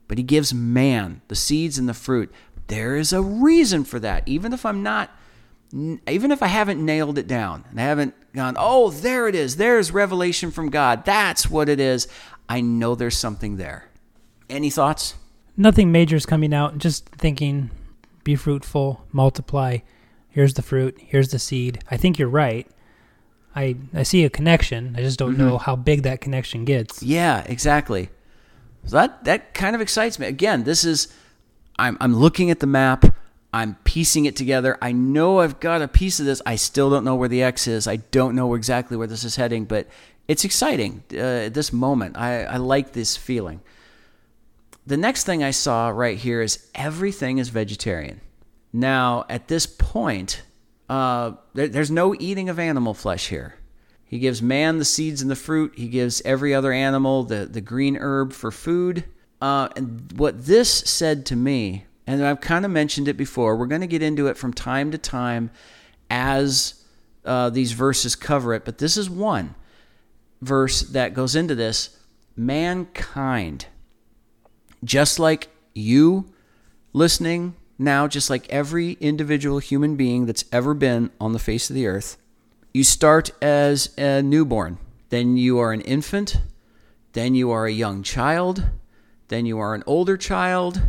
[0.08, 2.32] But he gives man the seeds and the fruit.
[2.68, 4.26] There is a reason for that.
[4.26, 5.10] Even if I'm not,
[5.72, 9.56] even if I haven't nailed it down and I haven't gone, oh, there it is.
[9.56, 11.04] There's revelation from God.
[11.04, 12.08] That's what it is.
[12.48, 13.90] I know there's something there.
[14.48, 15.14] Any thoughts?
[15.56, 16.78] Nothing major is coming out.
[16.78, 17.70] Just thinking,
[18.24, 19.78] be fruitful, multiply.
[20.28, 20.96] Here's the fruit.
[21.00, 21.82] Here's the seed.
[21.90, 22.66] I think you're right.
[23.58, 24.94] I I see a connection.
[24.96, 27.02] I just don't know how big that connection gets.
[27.02, 28.10] Yeah, exactly.
[28.84, 30.26] So that that kind of excites me.
[30.28, 31.08] Again, this is
[31.76, 33.04] I'm I'm looking at the map.
[33.52, 34.78] I'm piecing it together.
[34.80, 36.40] I know I've got a piece of this.
[36.46, 37.88] I still don't know where the X is.
[37.88, 39.88] I don't know exactly where this is heading, but
[40.28, 42.16] it's exciting uh, at this moment.
[42.16, 43.60] I, I like this feeling.
[44.86, 48.20] The next thing I saw right here is everything is vegetarian.
[48.72, 50.42] Now, at this point,
[50.88, 53.54] uh, there, there's no eating of animal flesh here.
[54.04, 55.74] He gives man the seeds and the fruit.
[55.76, 59.04] He gives every other animal the, the green herb for food.
[59.40, 63.66] Uh, and what this said to me, and I've kind of mentioned it before, we're
[63.66, 65.50] going to get into it from time to time
[66.10, 66.82] as
[67.24, 69.54] uh, these verses cover it, but this is one
[70.40, 71.98] verse that goes into this.
[72.34, 73.66] Mankind,
[74.82, 76.32] just like you
[76.92, 81.74] listening now, just like every individual human being that's ever been on the face of
[81.74, 82.16] the earth.
[82.74, 84.78] You start as a newborn,
[85.10, 86.40] then you are an infant,
[87.12, 88.64] then you are a young child,
[89.28, 90.82] then you are an older child,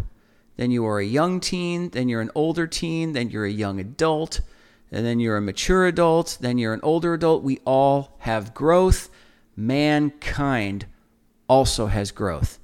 [0.58, 3.80] then you are a young teen, then you're an older teen, then you're a young
[3.80, 4.42] adult,
[4.92, 7.44] and then you're a mature adult, then you're an older adult.
[7.44, 9.10] We all have growth.
[9.56, 10.86] Mankind
[11.48, 12.59] also has growth.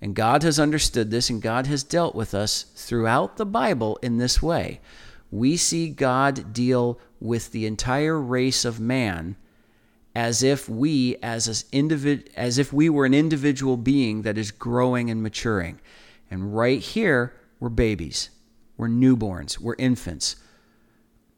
[0.00, 4.18] And God has understood this, and God has dealt with us throughout the Bible in
[4.18, 4.80] this way.
[5.30, 9.36] We see God deal with the entire race of man
[10.14, 14.50] as if we as an individ- as if we were an individual being that is
[14.50, 15.78] growing and maturing.
[16.30, 18.30] And right here, we're babies.
[18.76, 19.58] We're newborns.
[19.58, 20.36] We're infants.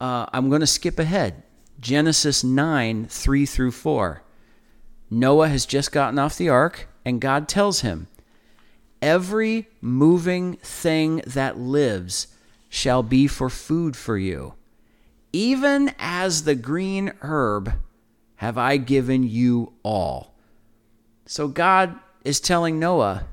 [0.01, 1.43] Uh, I'm going to skip ahead.
[1.81, 4.23] Genesis 9, 3 through 4.
[5.11, 8.09] Noah has just gotten off the ark, and God tells him,
[9.01, 12.29] Every moving thing that lives
[12.69, 14.55] shall be for food for you.
[15.33, 17.75] Even as the green herb
[18.37, 20.35] have I given you all.
[21.27, 23.25] So God is telling Noah,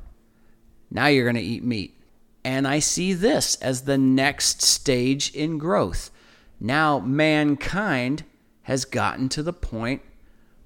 [0.92, 1.98] now you're going to eat meat.
[2.44, 6.12] And I see this as the next stage in growth.
[6.60, 8.24] Now mankind
[8.64, 10.02] has gotten to the point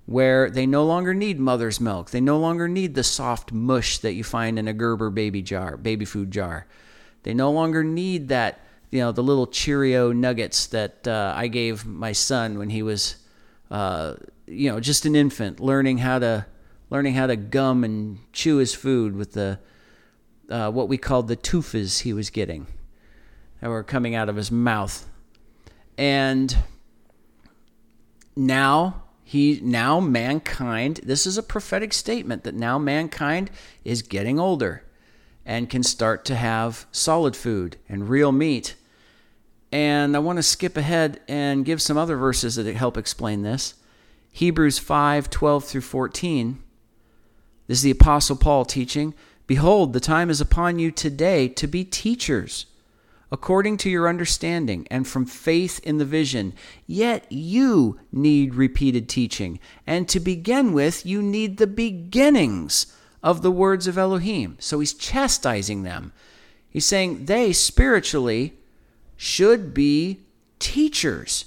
[0.10, 2.10] where they no longer need mother's milk.
[2.10, 5.78] They no longer need the soft mush that you find in a Gerber baby jar,
[5.78, 6.66] baby food jar.
[7.22, 11.86] They no longer need that, you know, the little Cheerio nuggets that uh, I gave
[11.86, 13.18] my son when he was,
[13.70, 14.16] uh,
[14.48, 16.48] you know, just an infant, learning how to
[16.90, 19.60] learning how to gum and chew his food with the
[20.50, 22.66] uh, what we called the toofas he was getting
[23.62, 25.08] that were coming out of his mouth,
[26.00, 26.58] and
[28.36, 33.52] now he now mankind this is a prophetic statement that now mankind
[33.86, 34.82] is getting older
[35.46, 38.74] and can start to have solid food and real meat.
[39.72, 43.76] And i want to skip ahead and give some other verses that help explain this.
[44.32, 46.64] Hebrews 5 12 through 14
[47.68, 49.14] this is the apostle paul teaching
[49.46, 52.66] behold the time is upon you today to be teachers
[53.32, 56.54] according to your understanding and from faith in the vision.
[56.88, 59.60] Yet you need repeated teaching.
[59.86, 64.58] And to begin with, you need the beginnings of the words of Elohim.
[64.60, 66.14] So he's chastising them.
[66.70, 68.54] He's saying they spiritually
[69.18, 70.22] should be
[70.60, 71.46] teachers.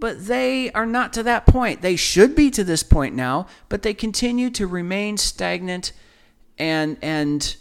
[0.00, 1.82] But they are not to that point.
[1.82, 5.92] They should be to this point now, but they continue to remain stagnant
[6.58, 7.56] and and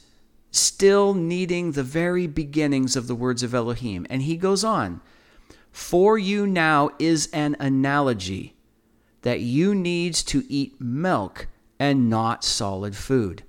[0.51, 4.05] still needing the very beginnings of the words of Elohim.
[4.09, 5.01] And he goes on
[5.71, 8.55] For you now is an analogy
[9.21, 11.47] that you needs to eat milk
[11.79, 13.43] and not solid food.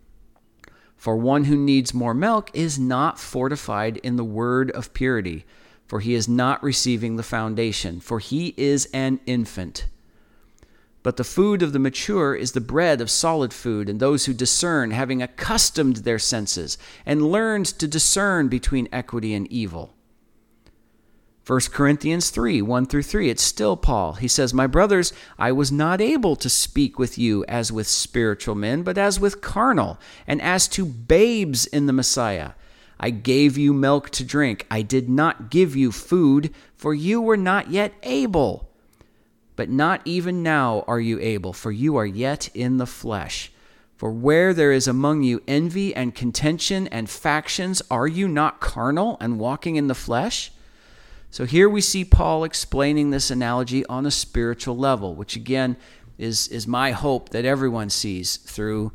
[0.97, 5.47] For one who needs more milk is not fortified in the word of purity,
[5.87, 9.87] for he is not receiving the foundation, for he is an infant.
[11.03, 14.35] But the food of the mature is the bread of solid food, and those who
[14.35, 19.95] discern, having accustomed their senses and learned to discern between equity and evil.
[21.47, 24.13] 1 Corinthians 3 1 through 3, it's still Paul.
[24.13, 28.55] He says, My brothers, I was not able to speak with you as with spiritual
[28.55, 32.53] men, but as with carnal, and as to babes in the Messiah.
[33.01, 34.67] I gave you milk to drink.
[34.71, 38.70] I did not give you food, for you were not yet able
[39.61, 43.53] but not even now are you able, for you are yet in the flesh.
[43.95, 49.19] For where there is among you envy and contention and factions, are you not carnal
[49.21, 50.51] and walking in the flesh?
[51.31, 55.77] So here we see Paul explaining this analogy on a spiritual level, which again
[56.17, 58.93] is, is my hope that everyone sees through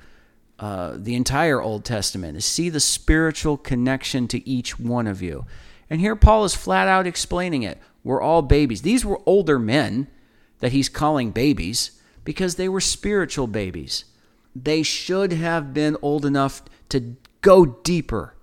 [0.57, 5.45] uh, the entire Old Testament, is see the spiritual connection to each one of you.
[5.91, 7.77] And here Paul is flat out explaining it.
[8.03, 8.81] We're all babies.
[8.81, 10.07] These were older men
[10.59, 11.91] that he's calling babies
[12.23, 14.05] because they were spiritual babies.
[14.55, 18.35] They should have been old enough to go deeper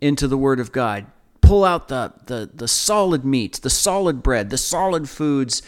[0.00, 1.06] into the Word of God,
[1.40, 5.62] pull out the, the, the solid meat, the solid bread, the solid foods,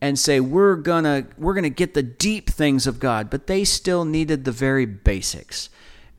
[0.00, 3.28] and say, we're gonna we're gonna get the deep things of God.
[3.28, 5.68] But they still needed the very basics.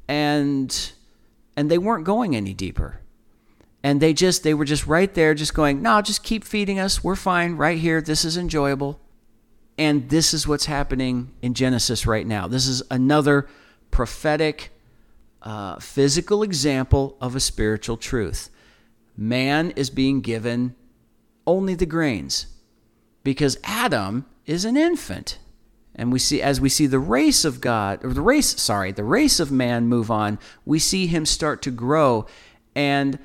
[0.08, 0.92] And
[1.56, 3.02] and they weren't going any deeper
[3.84, 7.04] and they just they were just right there just going no just keep feeding us
[7.04, 9.00] we're fine right here this is enjoyable
[9.78, 12.48] and this is what's happening in Genesis right now.
[12.48, 13.48] This is another
[13.90, 14.72] prophetic,
[15.42, 18.50] uh, physical example of a spiritual truth.
[19.18, 20.76] Man is being given
[21.46, 22.48] only the grains
[23.24, 25.40] because Adam is an infant.
[25.96, 29.04] And we see, as we see the race of God, or the race, sorry, the
[29.04, 32.26] race of man move on, we see him start to grow.
[32.76, 33.20] And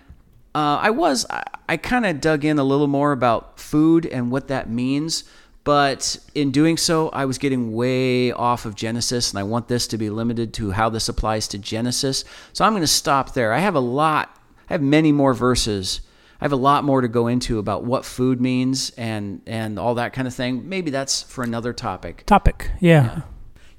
[0.56, 1.26] Uh, I was.
[1.28, 5.24] I, I kind of dug in a little more about food and what that means.
[5.66, 9.88] But in doing so, I was getting way off of Genesis, and I want this
[9.88, 12.24] to be limited to how this applies to Genesis.
[12.52, 13.52] So I'm going to stop there.
[13.52, 14.30] I have a lot,
[14.70, 16.02] I have many more verses.
[16.40, 19.96] I have a lot more to go into about what food means and, and all
[19.96, 20.68] that kind of thing.
[20.68, 22.22] Maybe that's for another topic.
[22.26, 22.70] Topic.
[22.78, 23.22] Yeah.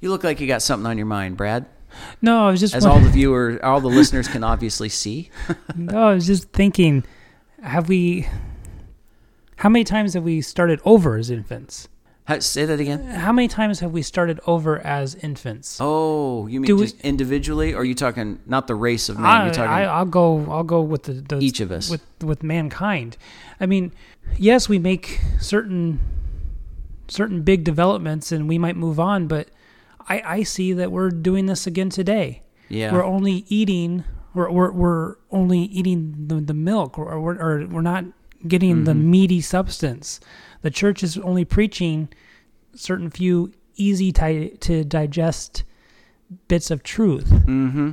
[0.00, 1.64] You look like you got something on your mind, Brad.
[2.20, 5.30] No, I was just As all the viewers, all the listeners can obviously see.
[5.74, 7.04] no, I was just thinking,
[7.62, 8.28] have we?
[9.58, 11.88] How many times have we started over as infants?
[12.26, 13.04] How, say that again.
[13.06, 15.78] How many times have we started over as infants?
[15.80, 19.24] Oh, you mean Do we- individually, or are you talking not the race of man?
[19.26, 20.46] I, You're talking I, I'll go.
[20.50, 21.88] I'll go with the, the Each of us.
[21.90, 23.16] with with mankind.
[23.58, 23.92] I mean,
[24.36, 26.00] yes, we make certain
[27.08, 29.48] certain big developments, and we might move on, but
[30.08, 32.42] I I see that we're doing this again today.
[32.68, 32.92] yeah.
[32.92, 34.04] We're only eating.
[34.34, 38.04] We're we're, we're only eating the, the milk, or we're or we're not
[38.46, 39.10] getting the Mm-hmm.
[39.10, 40.20] meaty substance.
[40.62, 42.08] The church is only preaching
[42.74, 45.64] certain few easy to, to digest
[46.48, 47.92] bits of truth mm-hmm.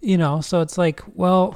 [0.00, 1.54] you know so it's like well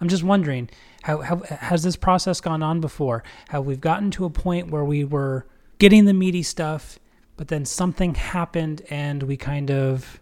[0.00, 0.68] i'm just wondering
[1.02, 4.84] how, how has this process gone on before have we've gotten to a point where
[4.84, 5.44] we were
[5.78, 6.98] getting the meaty stuff
[7.36, 10.20] but then something happened and we kind of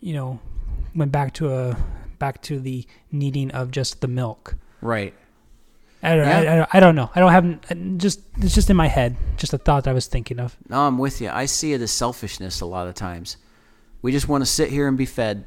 [0.00, 0.38] you know
[0.94, 1.76] went back to a
[2.18, 5.14] back to the needing of just the milk Right.
[6.12, 6.38] I don't, Yeah.
[6.38, 9.16] I, I, don't- I don't know i don't have just it's just in my head
[9.36, 11.30] just a thought i was thinking of No, I'm with you.
[11.30, 13.36] I see it as selfishness a lot of times.
[14.02, 15.44] We just want to sit here and be fed.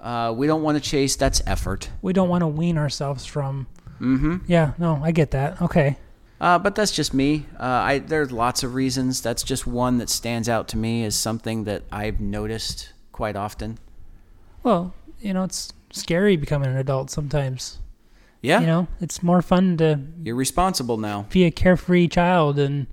[0.00, 1.14] Uh, we don't want to chase.
[1.16, 1.88] That's effort.
[2.02, 3.66] we don't want to wean ourselves from
[4.00, 4.38] Mm-hmm.
[4.48, 5.96] yeah no i get that okay
[6.40, 7.46] Uh, but that's just me.
[7.56, 9.20] Uh, I there's lots of reasons.
[9.22, 13.78] That's just one that stands out to me as something that I've noticed quite often.
[14.64, 17.78] Well, you know, it's scary becoming an adult sometimes.
[18.42, 21.26] Yeah, You know, it's more fun to you're responsible now.
[21.30, 22.88] be a carefree child and,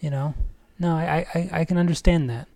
[0.00, 0.34] you know,
[0.78, 2.46] no, I, I, I can understand that.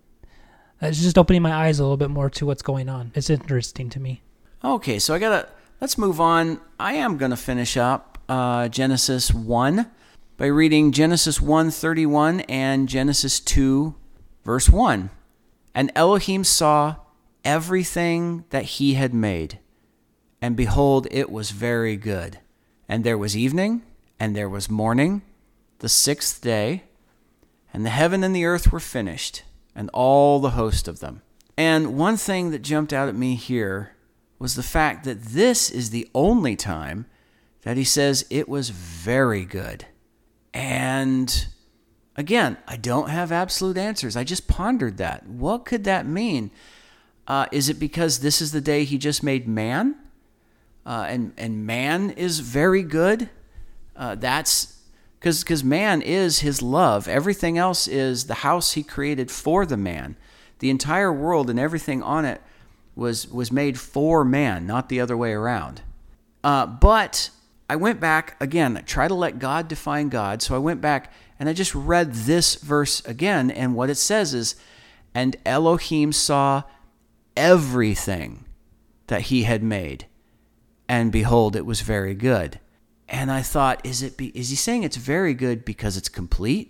[0.81, 3.11] It's just opening my eyes a little bit more to what's going on.
[3.15, 4.21] It's interesting to me.
[4.63, 5.47] Okay, so I gotta
[5.79, 6.59] let's move on.
[6.79, 9.89] I am gonna finish up uh, Genesis one
[10.37, 13.95] by reading Genesis one thirty one and Genesis two
[14.45, 15.09] verse one.
[15.73, 16.97] And Elohim saw
[17.43, 19.57] everything that he had made,
[20.41, 22.39] and behold, it was very good.
[22.89, 23.83] And there was evening,
[24.19, 25.21] and there was morning,
[25.79, 26.83] the sixth day,
[27.73, 29.43] and the heaven and the earth were finished,
[29.75, 31.21] and all the host of them.
[31.57, 33.91] And one thing that jumped out at me here
[34.39, 37.05] was the fact that this is the only time
[37.61, 39.85] that he says it was very good.
[40.53, 41.47] And
[42.15, 44.17] again, I don't have absolute answers.
[44.17, 45.27] I just pondered that.
[45.27, 46.51] What could that mean?
[47.27, 49.95] Uh, is it because this is the day he just made man?
[50.85, 53.29] Uh, and, and man is very good?
[53.95, 54.81] Uh, that's
[55.19, 57.07] because because man is his love.
[57.07, 60.15] Everything else is the house he created for the man.
[60.59, 62.41] The entire world and everything on it
[62.95, 65.81] was was made for man, not the other way around.
[66.43, 67.29] Uh, but
[67.69, 68.81] I went back again.
[68.87, 70.41] Try to let God define God.
[70.41, 74.33] So I went back and I just read this verse again, and what it says
[74.33, 74.55] is,
[75.13, 76.63] "And Elohim saw
[77.37, 78.45] everything
[79.07, 80.05] that he had made,
[80.91, 82.59] and behold, it was very good."
[83.11, 86.67] And I thought, is it be, is he saying it's very good because it's complete?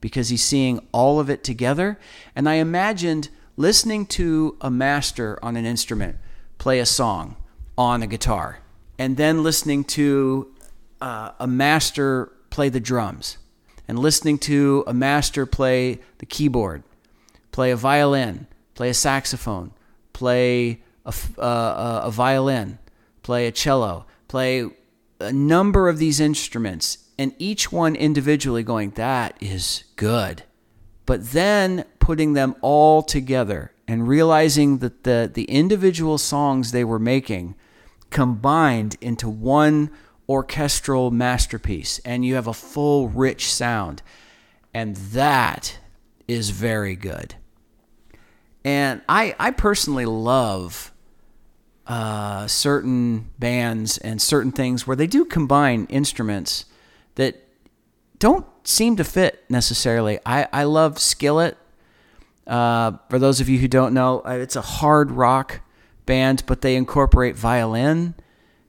[0.00, 1.98] Because he's seeing all of it together?
[2.34, 6.16] And I imagined listening to a master on an instrument
[6.56, 7.36] play a song
[7.76, 8.60] on a guitar,
[8.98, 10.54] and then listening to
[11.00, 13.36] uh, a master play the drums,
[13.86, 16.82] and listening to a master play the keyboard,
[17.52, 19.72] play a violin, play a saxophone,
[20.14, 22.78] play a, uh, a violin,
[23.24, 24.70] play a cello, play
[25.18, 30.44] a number of these instruments, and each one individually going, that is good.
[31.06, 36.98] But then putting them all together and realizing that the, the individual songs they were
[36.98, 37.56] making
[38.10, 39.90] combined into one
[40.28, 44.02] orchestral masterpiece, and you have a full, rich sound.
[44.72, 45.78] And that
[46.26, 47.34] is very good.
[48.64, 50.93] And I, I personally love
[51.86, 56.64] uh, certain bands and certain things where they do combine instruments
[57.16, 57.36] that
[58.18, 60.18] don't seem to fit necessarily.
[60.24, 61.56] I, I love Skillet.
[62.46, 65.60] Uh, for those of you who don't know, uh, it's a hard rock
[66.06, 68.14] band, but they incorporate violin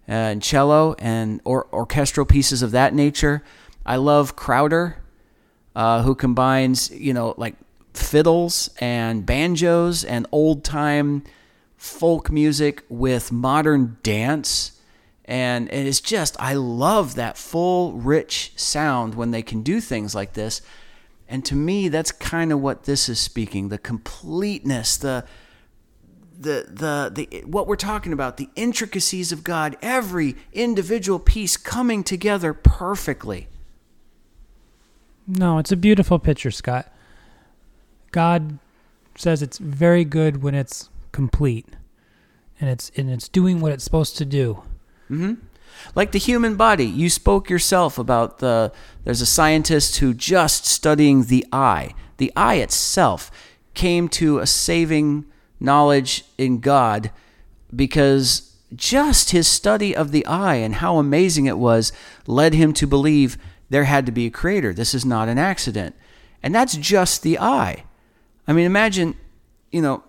[0.08, 3.44] uh, and cello and or, orchestral pieces of that nature.
[3.86, 4.98] I love Crowder,
[5.76, 7.56] uh, who combines, you know, like
[7.94, 11.24] fiddles and banjos and old time
[11.86, 14.72] folk music with modern dance
[15.26, 20.14] And it is just, I love that full, rich sound when they can do things
[20.14, 20.62] like this.
[21.28, 25.26] And to me, that's kind of what this is speaking the completeness, the,
[26.38, 32.04] the, the, the, what we're talking about, the intricacies of God, every individual piece coming
[32.04, 33.48] together perfectly.
[35.28, 36.94] No, it's a beautiful picture, Scott.
[38.12, 38.60] God
[39.18, 41.66] says it's very good when it's complete
[42.60, 44.62] and it's and it's doing what it's supposed to do.
[45.10, 45.36] Mm-hmm.
[45.96, 48.74] Like the human body, you spoke yourself about the.
[49.06, 51.94] There's a scientist who just studying the eye.
[52.18, 53.32] The eye itself
[53.74, 55.26] came to a saving
[55.60, 57.12] knowledge in God
[57.74, 61.94] because just his study of the eye and how amazing it was
[62.28, 63.38] led him to believe
[63.70, 64.74] there had to be a creator.
[64.74, 65.96] This is not an accident.
[66.44, 67.84] And that's just the eye.
[68.48, 69.16] I mean, imagine,
[69.72, 70.04] you know,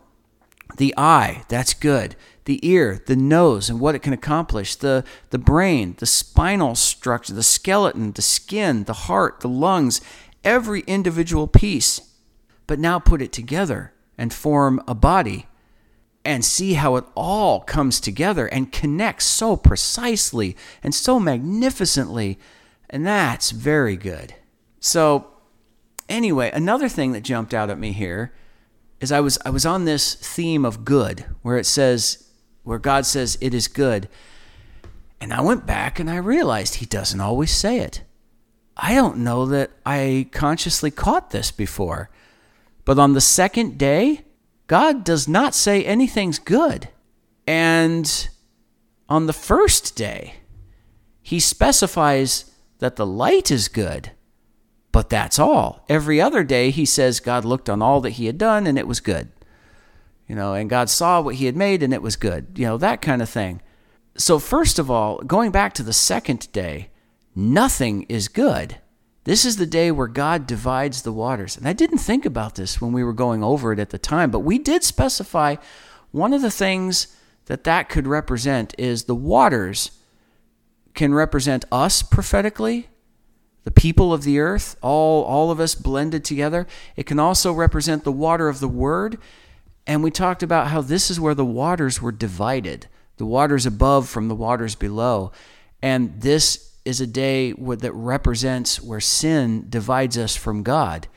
[0.77, 2.17] the eye, that's good.
[2.45, 4.77] The ear, the nose, and what it can accomplish.
[4.77, 10.01] The, the brain, the spinal structure, the skeleton, the skin, the heart, the lungs,
[10.45, 12.13] every individual piece.
[12.67, 15.47] But now put it together and form a body
[16.25, 22.39] and see how it all comes together and connects so precisely and so magnificently.
[22.91, 24.35] And that's very good.
[24.81, 25.29] So,
[26.09, 28.33] anyway, another thing that jumped out at me here
[29.01, 32.29] is I was I was on this theme of good where it says
[32.63, 34.09] where God says it is good.
[35.21, 38.03] And I went back and I realized he doesn't always say it.
[38.77, 42.11] I don't know that I consciously caught this before.
[42.85, 44.25] But on the second day,
[44.67, 46.89] God does not say anything's good.
[47.47, 48.29] And
[49.09, 50.35] on the first day,
[51.23, 54.11] he specifies that the light is good.
[54.97, 55.85] But that's all.
[55.91, 58.87] Every other day, he says God looked on all that he had done and it
[58.87, 59.29] was good.
[60.27, 62.47] You know, and God saw what he had made and it was good.
[62.57, 63.61] You know, that kind of thing.
[64.17, 66.89] So, first of all, going back to the second day,
[67.35, 68.79] nothing is good.
[69.25, 71.59] This is the day where God divides the waters.
[71.59, 74.31] And I didn't think about this when we were going over it at the time,
[74.31, 75.57] but we did specify
[76.11, 79.91] one of the things that that could represent is the waters
[80.95, 82.89] can represent us prophetically
[83.67, 86.69] the people of the earth, all, all of us blended together.
[86.95, 89.19] It can also represent the water of the word.
[89.89, 92.87] And we talked about how this is where the waters were divided
[93.17, 95.33] the waters above from the waters below.
[95.83, 101.09] And this is a day that represents where sin divides us from God.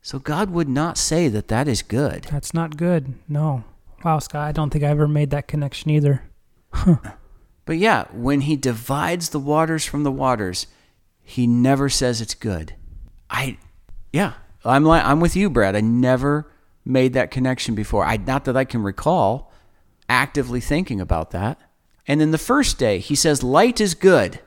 [0.00, 2.28] So God would not say that that is good.
[2.30, 3.14] That's not good.
[3.28, 3.64] No.
[4.04, 6.22] Wow, Scott, I don't think I ever made that connection either.
[7.66, 10.68] but yeah, when he divides the waters from the waters,
[11.28, 12.74] he never says it's good.
[13.28, 13.58] I,
[14.14, 14.32] yeah,
[14.64, 15.76] I'm like I'm with you, Brad.
[15.76, 16.50] I never
[16.86, 18.02] made that connection before.
[18.02, 19.52] I not that I can recall
[20.08, 21.60] actively thinking about that.
[22.06, 24.40] And then the first day, he says light is good.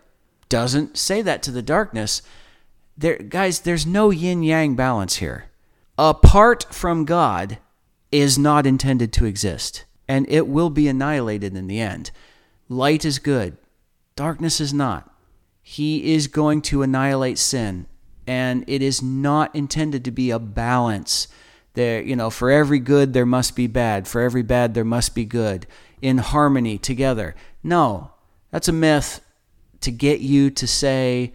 [0.49, 2.23] Doesn't say that to the darkness.
[2.97, 5.51] There, guys, there's no yin yang balance here.
[5.99, 7.59] Apart from God
[8.11, 12.09] is not intended to exist, and it will be annihilated in the end.
[12.67, 13.55] Light is good,
[14.15, 15.10] darkness is not.
[15.71, 17.87] He is going to annihilate sin.
[18.27, 21.29] And it is not intended to be a balance.
[21.75, 24.05] There, you know, for every good there must be bad.
[24.05, 25.65] For every bad there must be good.
[26.01, 27.35] In harmony together.
[27.63, 28.11] No,
[28.49, 29.21] that's a myth
[29.79, 31.31] to get you to say,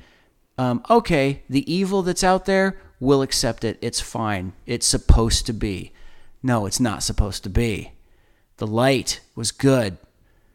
[0.58, 3.78] um, okay, the evil that's out there, we'll accept it.
[3.80, 4.52] It's fine.
[4.66, 5.92] It's supposed to be.
[6.42, 7.92] No, it's not supposed to be.
[8.58, 9.96] The light was good.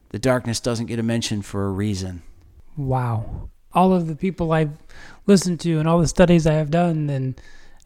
[0.10, 2.22] The darkness doesn't get a mention for a reason.
[2.78, 4.72] Wow all of the people I've
[5.28, 7.40] listened to and all the studies I have done and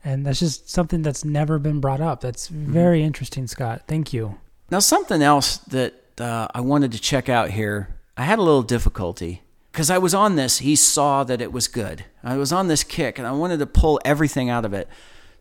[0.03, 2.21] and that's just something that's never been brought up.
[2.21, 2.71] That's mm-hmm.
[2.71, 3.07] very mm-hmm.
[3.07, 3.83] interesting, Scott.
[3.88, 4.38] Thank you.
[4.69, 7.95] Now something else that uh, I wanted to check out here.
[8.15, 10.59] I had a little difficulty because I was on this.
[10.59, 12.05] He saw that it was good.
[12.23, 14.88] I was on this kick and I wanted to pull everything out of it.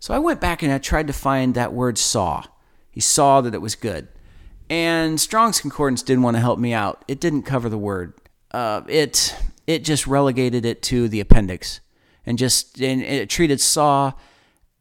[0.01, 2.45] So I went back and I tried to find that word saw.
[2.91, 4.09] He saw that it was good.
[4.69, 7.05] And Strong's Concordance didn't want to help me out.
[7.07, 8.15] It didn't cover the word.
[8.51, 9.37] Uh, it
[9.67, 11.81] it just relegated it to the appendix
[12.27, 14.13] and just and it treated saw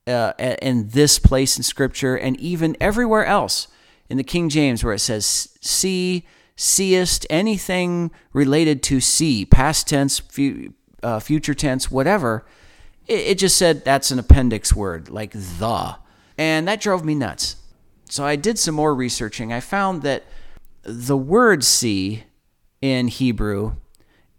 [0.07, 3.67] uh, in this place in scripture and even everywhere else
[4.09, 6.25] in the King James where it says see
[6.55, 12.45] seest anything related to see past tense fu- uh, future tense whatever.
[13.07, 15.95] It, it just said that's an appendix word like the.
[16.38, 17.57] And that drove me nuts.
[18.09, 19.53] So I did some more researching.
[19.53, 20.23] I found that
[20.84, 22.23] the word see
[22.81, 23.77] in Hebrew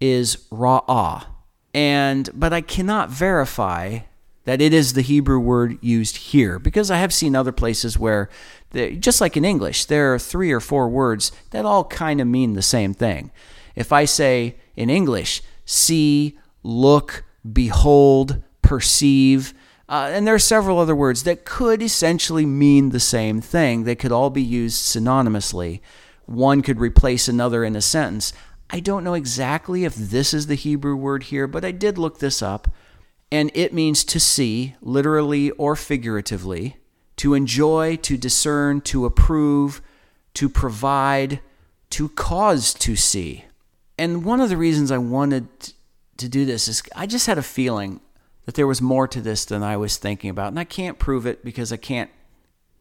[0.00, 1.26] is ra'ah.
[1.72, 4.00] And but I cannot verify
[4.44, 8.28] that it is the Hebrew word used here because I have seen other places where
[8.98, 12.52] just like in English, there are three or four words that all kind of mean
[12.52, 13.30] the same thing.
[13.74, 19.54] If I say in English, see, look, behold, perceive,
[19.88, 23.84] uh, and there are several other words that could essentially mean the same thing.
[23.84, 25.80] They could all be used synonymously.
[26.26, 28.32] One could replace another in a sentence.
[28.70, 32.18] I don't know exactly if this is the Hebrew word here, but I did look
[32.18, 32.68] this up.
[33.30, 36.76] And it means to see, literally or figuratively,
[37.16, 39.82] to enjoy, to discern, to approve,
[40.34, 41.40] to provide,
[41.90, 43.44] to cause to see.
[43.98, 45.46] And one of the reasons I wanted
[46.16, 48.00] to do this is I just had a feeling
[48.44, 50.48] that there was more to this than I was thinking about.
[50.48, 52.10] And I can't prove it because I can't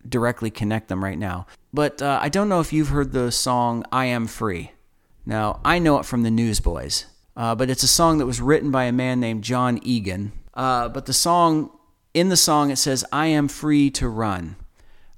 [0.08, 1.48] directly connect them right now.
[1.74, 4.72] But uh, I don't know if you've heard the song I Am Free.
[5.26, 7.06] Now, I know it from the Newsboys,
[7.36, 10.34] uh, but it's a song that was written by a man named Jon Egan.
[10.54, 11.72] Uh, but the song,
[12.14, 14.56] in the song, it says, I am free to run.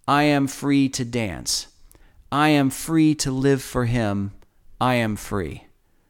[0.07, 1.67] I am free to dance.
[2.31, 4.31] I am free to live for him.
[4.79, 5.65] I am free.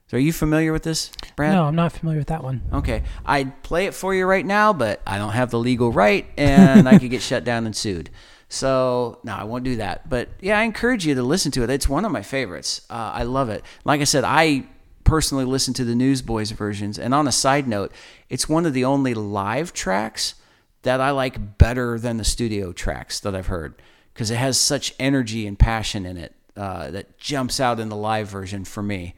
[0.07, 1.53] So are you familiar with this, Brad?
[1.53, 2.61] No, I'm not familiar with that one.
[2.71, 3.03] Okay.
[3.25, 6.87] I'd play it for you right now, but I don't have the legal right and
[6.87, 8.11] I could get shut down and sued.
[8.47, 10.07] So, no, I won't do that.
[10.07, 11.69] But yeah, I encourage you to listen to it.
[11.69, 12.85] It's one of my favorites.
[12.89, 13.63] Uh, I love it.
[13.83, 14.65] Like I said, I
[15.03, 16.99] personally listen to the Newsboys versions.
[16.99, 17.91] And on a side note,
[18.29, 20.35] it's one of the only live tracks
[20.83, 23.81] that I like better than the studio tracks that I've heard
[24.13, 27.95] because it has such energy and passion in it uh, that jumps out in the
[27.95, 29.15] live version for me.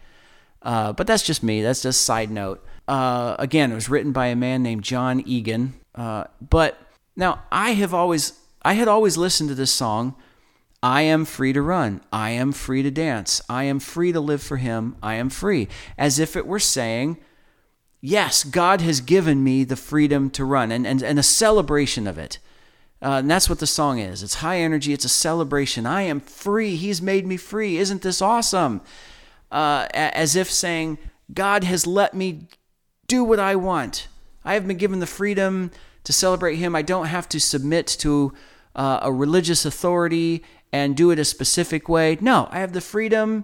[0.62, 1.62] Uh, but that's just me.
[1.62, 2.66] That's just side note.
[2.88, 5.74] Uh, again, it was written by a man named Jon Egan.
[5.94, 6.80] Uh, but
[7.16, 10.16] now I have always, I had always listened to this song.
[10.84, 12.02] I am free to run.
[12.12, 13.42] I am free to dance.
[13.50, 14.96] I am free to live for Him.
[15.02, 15.68] I am free.
[15.98, 17.18] As if it were saying,
[18.00, 22.20] Yes, God has given me the freedom to run and, and, and a celebration of
[22.20, 22.38] it.
[23.02, 24.22] Uh, and that's what the song is.
[24.22, 25.86] It's high energy, it's a celebration.
[25.86, 26.76] I am free.
[26.76, 27.78] He's made me free.
[27.78, 28.82] Isn't this awesome?
[29.52, 30.98] uh, as if saying,
[31.34, 32.48] God has let me
[33.08, 34.08] do what I want.
[34.44, 35.72] I have been given the freedom
[36.08, 36.74] to celebrate Him.
[36.74, 38.34] I don't have to submit to
[38.78, 40.42] uh, a religious authority
[40.72, 42.18] and do it a specific way.
[42.22, 43.44] No, I have the freedom.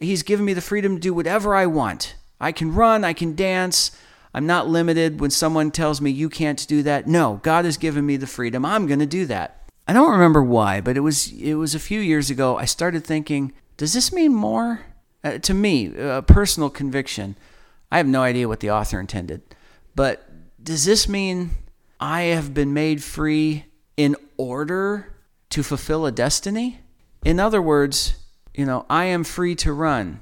[0.00, 2.14] He's given me the freedom to do whatever I want.
[2.40, 3.90] I can run, I can dance.
[4.32, 7.06] I'm not limited when someone tells me you can't do that.
[7.06, 8.64] No, God has given me the freedom.
[8.64, 9.70] I'm going to do that.
[9.86, 13.04] I don't remember why, but it was it was a few years ago I started
[13.04, 14.80] thinking, does this mean more?
[15.22, 17.36] Uh, to me, a personal conviction.
[17.92, 19.42] I have no idea what the author intended,
[19.94, 20.26] but
[20.62, 21.50] does this mean
[22.00, 23.64] I have been made free
[23.96, 25.14] in order
[25.50, 26.80] to fulfill a destiny?
[27.24, 28.14] In other words,
[28.54, 30.20] you know, I am free to run.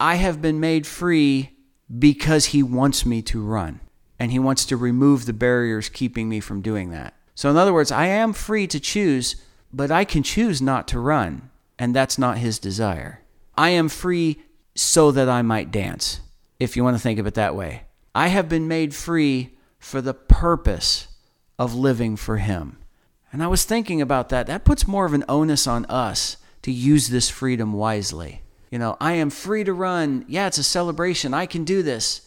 [0.00, 1.50] I have been made free
[1.98, 3.80] because he wants me to run
[4.18, 7.14] and he wants to remove the barriers keeping me from doing that.
[7.34, 9.36] So, in other words, I am free to choose,
[9.72, 13.22] but I can choose not to run, and that's not his desire.
[13.56, 14.42] I am free
[14.74, 16.20] so that I might dance,
[16.58, 17.82] if you want to think of it that way.
[18.14, 21.07] I have been made free for the purpose
[21.58, 22.78] of living for Him.
[23.32, 24.46] And I was thinking about that.
[24.46, 28.42] That puts more of an onus on us to use this freedom wisely.
[28.70, 30.24] You know, I am free to run.
[30.28, 31.34] Yeah, it's a celebration.
[31.34, 32.22] I can do this.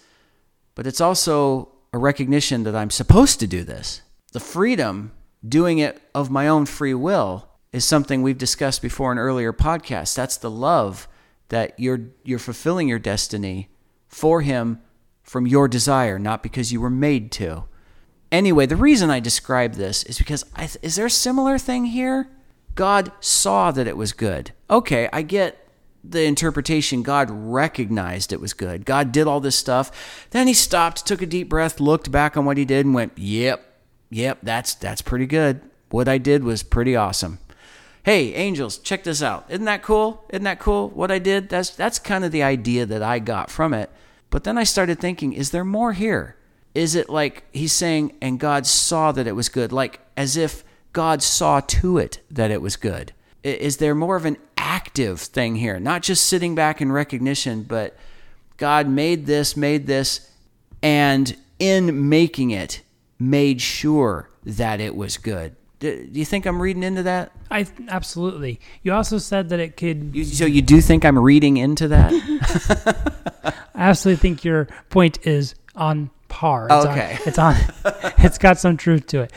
[0.75, 4.01] But it's also a recognition that I'm supposed to do this.
[4.31, 5.11] The freedom,
[5.47, 10.15] doing it of my own free will, is something we've discussed before in earlier podcasts.
[10.15, 11.07] That's the love
[11.49, 13.69] that you're you're fulfilling your destiny
[14.07, 14.81] for him
[15.23, 17.65] from your desire, not because you were made to.
[18.31, 22.29] Anyway, the reason I describe this is because I, is there a similar thing here?
[22.75, 24.51] God saw that it was good.
[24.69, 25.67] Okay, I get
[26.03, 27.03] the interpretation.
[27.03, 28.85] God recognized it was good.
[28.85, 30.27] God did all this stuff.
[30.31, 33.17] Then he stopped, took a deep breath, looked back on what he did, and went,
[33.17, 33.63] "Yep,
[34.09, 35.61] yep, that's that's pretty good.
[35.89, 37.39] What I did was pretty awesome."
[38.03, 39.45] hey, angels, check this out.
[39.49, 40.25] Isn't that cool?
[40.29, 41.49] Isn't that cool what I did?
[41.49, 43.89] That's that's kind of the idea that I got from it.
[44.29, 46.35] But then I started thinking, is there more here?
[46.73, 50.63] Is it like he's saying, and God saw that it was good, like as if
[50.93, 53.13] God saw to it that it was good?
[53.43, 55.79] Is there more of an active thing here?
[55.79, 57.97] Not just sitting back in recognition, but
[58.57, 60.31] God made this, made this,
[60.83, 62.81] and in making it,
[63.19, 65.55] made sure that it was good.
[65.79, 67.31] Do you think I'm reading into that?
[67.49, 68.59] I absolutely.
[68.83, 70.15] You also said that it could.
[70.15, 72.13] You, so you do think I'm reading into that?
[73.75, 76.67] I absolutely think your point is on par.
[76.71, 77.55] It's okay, on, it's on.
[78.25, 79.33] it's got some truth to it.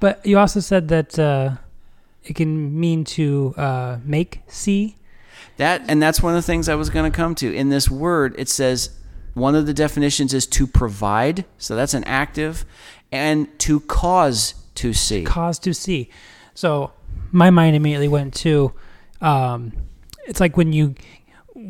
[0.00, 1.52] But you also said that uh,
[2.24, 4.96] it can mean to uh, make see.
[5.56, 7.54] That and that's one of the things I was going to come to.
[7.54, 8.98] In this word, it says
[9.34, 11.44] one of the definitions is to provide.
[11.56, 12.64] So that's an active,
[13.12, 15.22] and to cause to see.
[15.22, 16.10] Cause to see.
[16.54, 16.92] So
[17.30, 18.72] my mind immediately went to
[19.20, 19.72] um,
[20.26, 20.94] it's like when you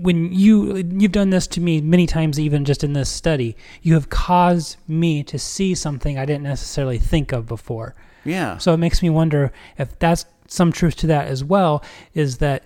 [0.02, 3.94] when you you've done this to me many times even just in this study you
[3.94, 8.58] have caused me to see something i didn't necessarily think of before Yeah.
[8.58, 11.82] so it makes me wonder if that's some truth to that as well
[12.12, 12.64] is that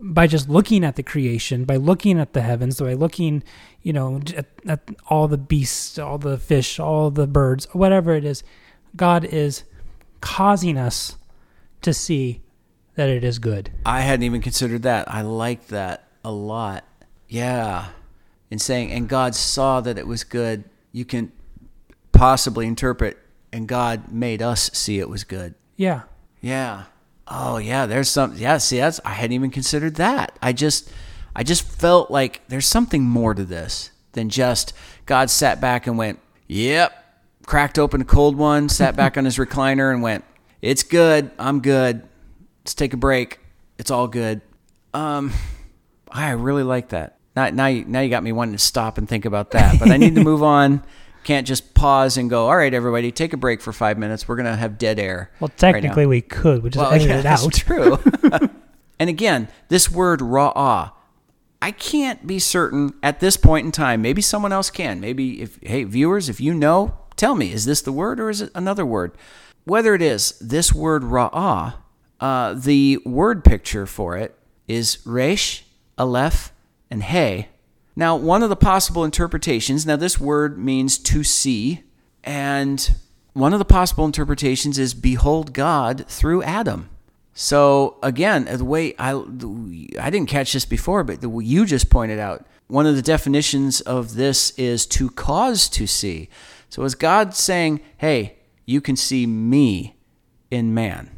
[0.00, 3.42] by just looking at the creation by looking at the heavens by looking
[3.82, 8.24] you know at, at all the beasts all the fish all the birds whatever it
[8.24, 8.42] is
[8.96, 9.64] god is
[10.20, 11.16] causing us
[11.82, 12.40] to see
[12.94, 15.10] that it is good I hadn't even considered that.
[15.12, 16.84] I like that a lot.
[17.28, 17.88] Yeah.
[18.50, 21.32] And saying, and God saw that it was good, you can
[22.12, 23.18] possibly interpret,
[23.52, 25.54] and God made us see it was good.
[25.76, 26.02] yeah
[26.40, 26.84] Yeah.
[27.26, 30.38] Oh yeah, there's some yeah, see that's I hadn't even considered that.
[30.42, 30.90] I just
[31.34, 34.74] I just felt like there's something more to this than just
[35.06, 36.92] God sat back and went, "Yep."
[37.46, 40.22] Cracked open a cold one, sat back on his recliner and went,
[40.60, 41.30] "It's good.
[41.38, 42.06] I'm good.
[42.60, 43.40] Let's take a break.
[43.78, 44.42] It's all good."
[44.92, 45.32] Um
[46.14, 47.18] I really like that.
[47.36, 49.80] Now, now, you, now you got me wanting to stop and think about that.
[49.80, 50.84] But I need to move on.
[51.24, 52.46] Can't just pause and go.
[52.46, 54.28] All right, everybody, take a break for five minutes.
[54.28, 55.30] We're gonna have dead air.
[55.40, 57.98] well right technically we could we just Well, edit yeah, it that's out true.
[59.00, 60.92] and again, this word ra'ah,
[61.62, 64.02] I can't be certain at this point in time.
[64.02, 65.00] Maybe someone else can.
[65.00, 68.42] Maybe if hey viewers, if you know, tell me, is this the word or is
[68.42, 69.12] it another word?
[69.64, 71.74] Whether it is this word ra'ah,
[72.20, 74.38] uh, the word picture for it
[74.68, 75.64] is resh,
[75.98, 76.52] aleph,
[76.90, 77.48] and hey.
[77.96, 81.82] Now, one of the possible interpretations, now this word means to see,
[82.24, 82.94] and
[83.34, 86.88] one of the possible interpretations is behold God through Adam.
[87.34, 89.12] So again, uh, the way I
[90.00, 93.80] I didn't catch this before, but the you just pointed out, one of the definitions
[93.80, 96.28] of this is to cause to see.
[96.70, 98.36] So is God saying, "Hey,
[98.66, 99.96] you can see me
[100.50, 101.10] in man.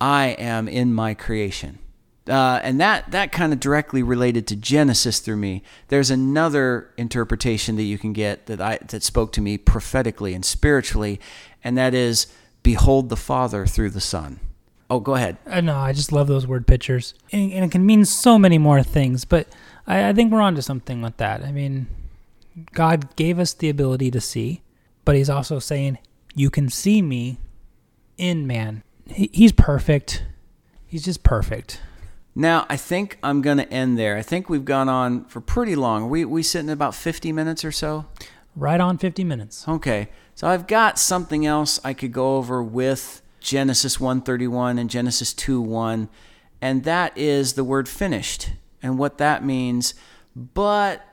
[0.00, 1.80] I am in my creation."
[2.28, 5.62] Uh, and that that kind of directly related to Genesis through me.
[5.88, 10.42] There's another interpretation that you can get that I that spoke to me prophetically and
[10.42, 11.20] spiritually,
[11.62, 12.26] and that is
[12.62, 14.40] behold the Father through the Son.
[14.88, 15.36] Oh, go ahead.
[15.46, 18.56] Uh, no, I just love those word pictures, and, and it can mean so many
[18.56, 19.26] more things.
[19.26, 19.48] But
[19.86, 21.42] I, I think we're onto something with that.
[21.42, 21.88] I mean,
[22.72, 24.62] God gave us the ability to see,
[25.04, 25.98] but He's also saying,
[26.34, 27.38] "You can see me
[28.16, 30.24] in man." He, he's perfect.
[30.86, 31.82] He's just perfect.
[32.34, 34.16] Now I think I'm going to end there.
[34.16, 36.10] I think we've gone on for pretty long.
[36.10, 38.06] We we sitting about 50 minutes or so.
[38.56, 39.66] Right on fifty minutes.
[39.68, 40.08] Okay.
[40.34, 45.60] So I've got something else I could go over with Genesis 131 and Genesis 2
[45.60, 46.08] 1,
[46.60, 48.50] and that is the word finished
[48.82, 49.94] and what that means.
[50.34, 51.06] But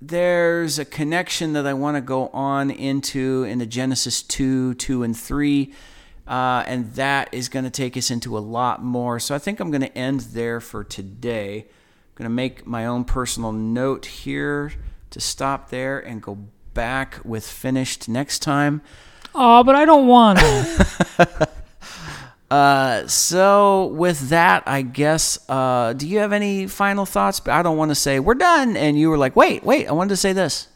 [0.00, 5.02] there's a connection that I want to go on into in the Genesis 2, 2,
[5.02, 5.72] and 3.
[6.30, 9.18] Uh, and that is going to take us into a lot more.
[9.18, 11.66] So I think I'm going to end there for today.
[11.66, 14.72] I'm going to make my own personal note here
[15.10, 16.38] to stop there and go
[16.72, 18.80] back with finished next time.
[19.34, 21.48] Oh, but I don't want to.
[22.50, 27.38] Uh, so with that, I guess, uh, do you have any final thoughts?
[27.38, 29.92] But I don't want to say we're done, and you were like, wait, wait, I
[29.92, 30.66] wanted to say this.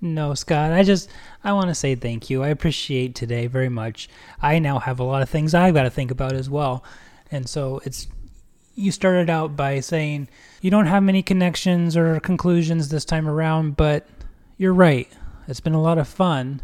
[0.00, 0.72] No, Scott.
[0.72, 1.10] I just
[1.44, 2.42] I want to say thank you.
[2.42, 4.08] I appreciate today very much.
[4.40, 6.84] I now have a lot of things I've got to think about as well,
[7.30, 8.08] and so it's.
[8.76, 10.28] You started out by saying
[10.62, 14.08] you don't have many connections or conclusions this time around, but
[14.56, 15.08] you're right.
[15.48, 16.62] It's been a lot of fun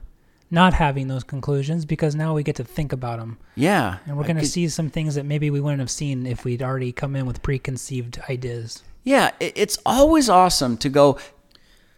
[0.50, 3.38] not having those conclusions because now we get to think about them.
[3.56, 6.44] Yeah, And we're going to see some things that maybe we wouldn't have seen if
[6.44, 8.82] we'd already come in with preconceived ideas.
[9.02, 11.18] Yeah, it's always awesome to go.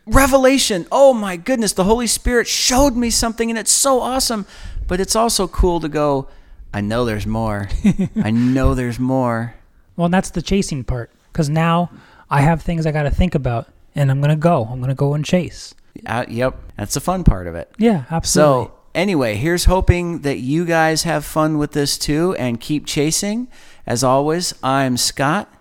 [0.08, 0.86] Revelation.
[0.90, 4.46] Oh my goodness, the Holy Spirit showed me something and it's so awesome.
[4.86, 6.28] But it's also cool to go,
[6.72, 7.68] I know there's more.
[8.16, 9.54] I know there's more.
[9.96, 11.90] Well, that's the chasing part because now
[12.30, 14.64] I have things I got to think about and I'm going to go.
[14.70, 15.74] I'm going to go and chase.
[16.06, 17.70] Uh, yep, that's the fun part of it.
[17.78, 18.66] Yeah, absolutely.
[18.66, 23.48] So, anyway, here's hoping that you guys have fun with this too and keep chasing.
[23.86, 25.52] As always, I'm Scott.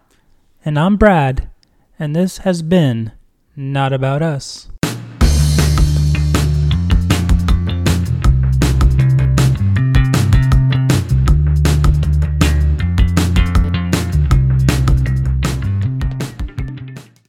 [0.63, 1.49] and I'm Brad,
[1.97, 3.13] and this has been
[3.59, 4.69] Not About Us.